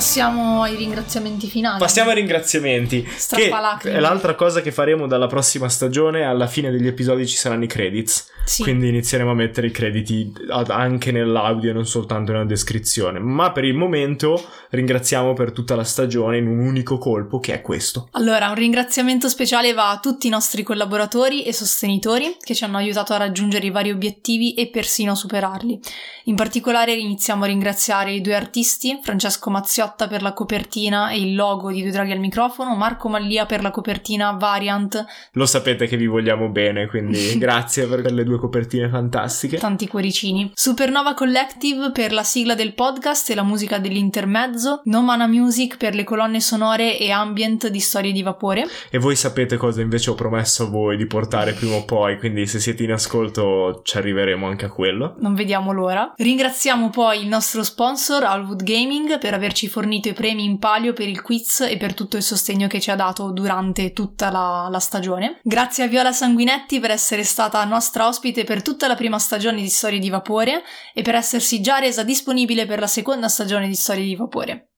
[0.00, 1.78] Passiamo ai ringraziamenti finali.
[1.78, 3.02] Passiamo ai ringraziamenti.
[3.02, 3.50] Che
[3.82, 6.24] è l'altra cosa che faremo dalla prossima stagione.
[6.24, 8.28] Alla fine degli episodi ci saranno i credits.
[8.46, 8.62] Sì.
[8.62, 10.32] Quindi inizieremo a mettere i crediti
[10.68, 13.18] anche nell'audio e non soltanto nella descrizione.
[13.18, 17.60] Ma per il momento ringraziamo per tutta la stagione in un unico colpo che è
[17.60, 18.08] questo.
[18.12, 22.78] Allora, un ringraziamento speciale va a tutti i nostri collaboratori e sostenitori che ci hanno
[22.78, 25.78] aiutato a raggiungere i vari obiettivi e persino a superarli.
[26.24, 29.50] In particolare iniziamo a ringraziare i due artisti, Francesco
[29.90, 33.60] Mazziotta per la copertina e il logo di Due Draghi al microfono, Marco Mallia per
[33.62, 38.88] la copertina Variant, Lo sapete che vi vogliamo bene, quindi grazie per le due copertine
[38.88, 39.58] fantastiche.
[39.58, 45.26] tanti cuoricini, Supernova Collective per la sigla del podcast e la musica dell'intermezzo, No Mana
[45.26, 48.66] Music per le colonne sonore e ambient di Storie di Vapore.
[48.90, 52.46] E voi sapete cosa invece ho promesso a voi di portare prima o poi, quindi
[52.46, 55.14] se siete in ascolto ci arriveremo anche a quello.
[55.18, 56.12] non vediamo l'ora.
[56.16, 60.92] Ringraziamo poi il nostro sponsor Alwood Gaming per averci fornito fornito i premi in palio
[60.92, 64.68] per il quiz e per tutto il sostegno che ci ha dato durante tutta la,
[64.70, 65.40] la stagione.
[65.42, 69.68] Grazie a Viola Sanguinetti per essere stata nostra ospite per tutta la prima stagione di
[69.68, 70.62] Storie di Vapore
[70.92, 74.69] e per essersi già resa disponibile per la seconda stagione di Storie di Vapore.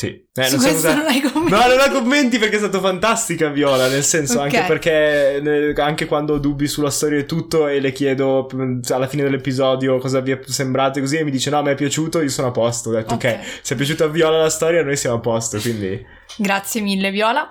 [0.00, 1.50] Sì, eh, non so cosa- non hai commenti.
[1.50, 4.44] No, non ho commenti perché è stata fantastica Viola, nel senso Ok.
[4.44, 8.46] anche perché anche quando ho dubbi sulla storia e tutto e le chiedo
[8.90, 11.74] alla fine dell'episodio cosa vi è sembrato e così e mi dice no, mi è
[11.74, 12.90] piaciuto, io sono a posto.
[12.90, 13.58] Ho detto ok, Ok.
[13.62, 16.00] se è piaciuta a Viola la storia noi siamo a posto, quindi
[16.36, 17.50] Grazie mille Viola.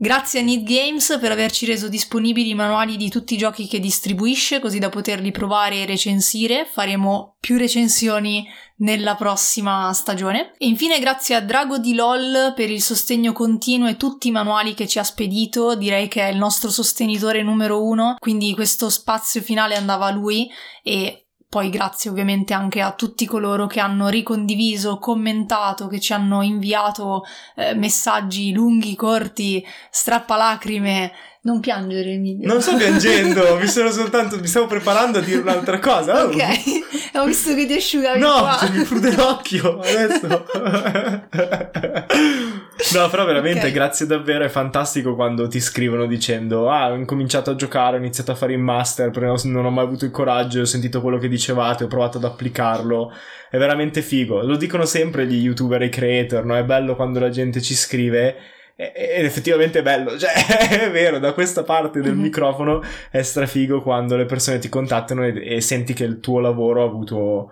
[0.00, 3.80] Grazie a Need Games per averci reso disponibili i manuali di tutti i giochi che
[3.80, 6.64] distribuisce, così da poterli provare e recensire.
[6.70, 8.46] Faremo più recensioni
[8.76, 10.52] nella prossima stagione.
[10.56, 14.74] E infine grazie a Drago di LOL per il sostegno continuo e tutti i manuali
[14.74, 15.74] che ci ha spedito.
[15.74, 20.48] Direi che è il nostro sostenitore numero uno, quindi questo spazio finale andava a lui
[20.84, 26.42] e poi grazie ovviamente anche a tutti coloro che hanno ricondiviso, commentato, che ci hanno
[26.42, 27.24] inviato
[27.56, 31.10] eh, messaggi lunghi, corti, strappalacrime.
[31.48, 32.46] Non piangere, Emilio.
[32.46, 36.24] non sto piangendo, mi sono soltanto mi stavo preparando a dire un'altra cosa.
[36.24, 36.42] Oh, Ok,
[37.16, 38.56] ho visto che ti asciugavi No, qua.
[38.60, 40.26] cioè, mi prude l'occhio adesso.
[42.94, 43.72] no, però veramente Ok.
[43.72, 48.32] grazie davvero, è fantastico quando ti scrivono dicendo "Ah, ho incominciato a giocare, ho iniziato
[48.32, 51.28] a fare il master, però non ho mai avuto il coraggio, ho sentito quello che
[51.28, 53.12] dicevate, ho provato ad applicarlo".
[53.50, 54.42] È veramente figo.
[54.42, 56.54] Lo dicono sempre gli youtuber e i creator, no?
[56.56, 58.36] È bello quando la gente ci scrive
[58.80, 60.30] ed effettivamente è bello, cioè
[60.86, 62.20] è vero, da questa parte del Mhm.
[62.22, 66.82] microfono è strafigo quando le persone ti contattano e, e senti che il tuo lavoro
[66.82, 67.48] ha avuto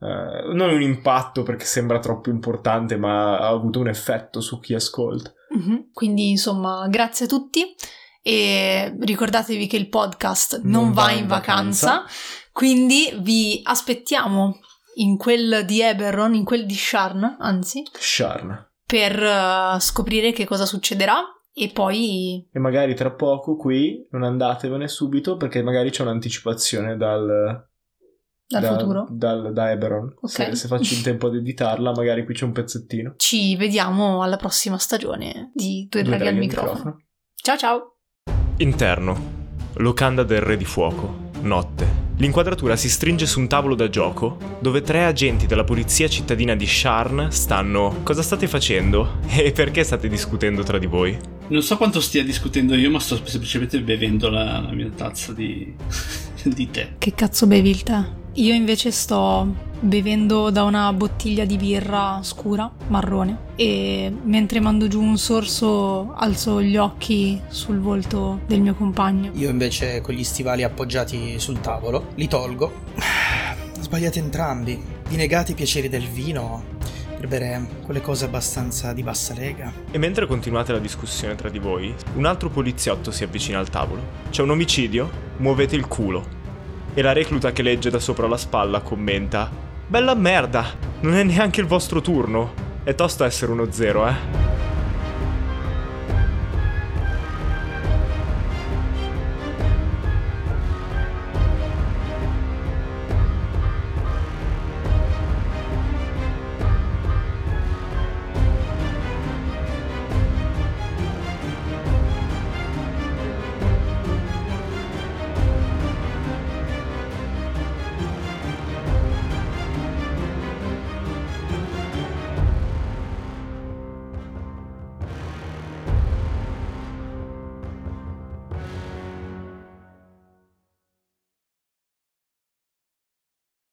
[0.00, 4.74] eh, non un impatto perché sembra troppo importante, ma ha avuto un effetto su chi
[4.74, 5.32] ascolta.
[5.50, 5.88] Mhm.
[5.92, 7.74] Quindi insomma, grazie a tutti
[8.22, 12.04] e ricordatevi che il podcast non, va in vacanza,
[12.52, 14.60] quindi vi aspettiamo
[14.96, 18.66] in quel di Eberron, in quel di Sharn, anzi, Sharn.
[18.88, 21.22] Per eh, scoprire che cosa succederà
[21.52, 27.66] e poi E magari tra poco qui non andatevene subito perché magari c'è un'anticipazione dal,
[28.46, 30.14] dal da, futuro dal- da Eberron.
[30.22, 30.30] Ok.
[30.30, 33.14] Se, se faccio in tempo ad editarla, magari qui c'è un pezzettino.
[33.18, 37.02] ci vediamo alla prossima stagione di Due Due draghi al draghi microfono.
[37.34, 37.96] Ciao ciao!
[38.56, 39.36] Interno.
[39.74, 41.26] Locanda del Re di Fuoco.
[41.42, 42.07] Notte.
[42.20, 46.66] L'inquadratura si stringe su un tavolo da gioco dove tre agenti della polizia cittadina di
[46.66, 48.00] Sharn stanno...
[48.02, 49.20] Cosa state facendo?
[49.28, 51.16] E perché state discutendo tra di voi?
[51.46, 55.72] Non so quanto stia discutendo io, ma sto semplicemente bevendo la, la mia tazza di,
[56.42, 56.94] di tè.
[56.98, 58.02] Che cazzo bevi il tè?
[58.32, 65.00] Io invece sto bevendo da una bottiglia di birra scura, marrone, e mentre mando giù
[65.00, 69.30] un sorso alzo gli occhi sul volto del mio compagno.
[69.34, 72.72] Io invece con gli stivali appoggiati sul tavolo li tolgo.
[73.80, 74.96] Sbagliate entrambi.
[75.08, 76.76] Vi negate i piaceri del vino
[77.18, 79.72] per bere quelle cose abbastanza di bassa lega.
[79.90, 84.02] E mentre continuate la discussione tra di voi, un altro poliziotto si avvicina al tavolo.
[84.30, 85.10] C'è un omicidio?
[85.38, 86.36] Muovete il culo.
[86.94, 89.50] E la recluta che legge da sopra la spalla commenta:
[89.90, 90.66] Bella merda,
[91.00, 92.52] non è neanche il vostro turno.
[92.84, 94.12] È tosto essere uno zero, eh.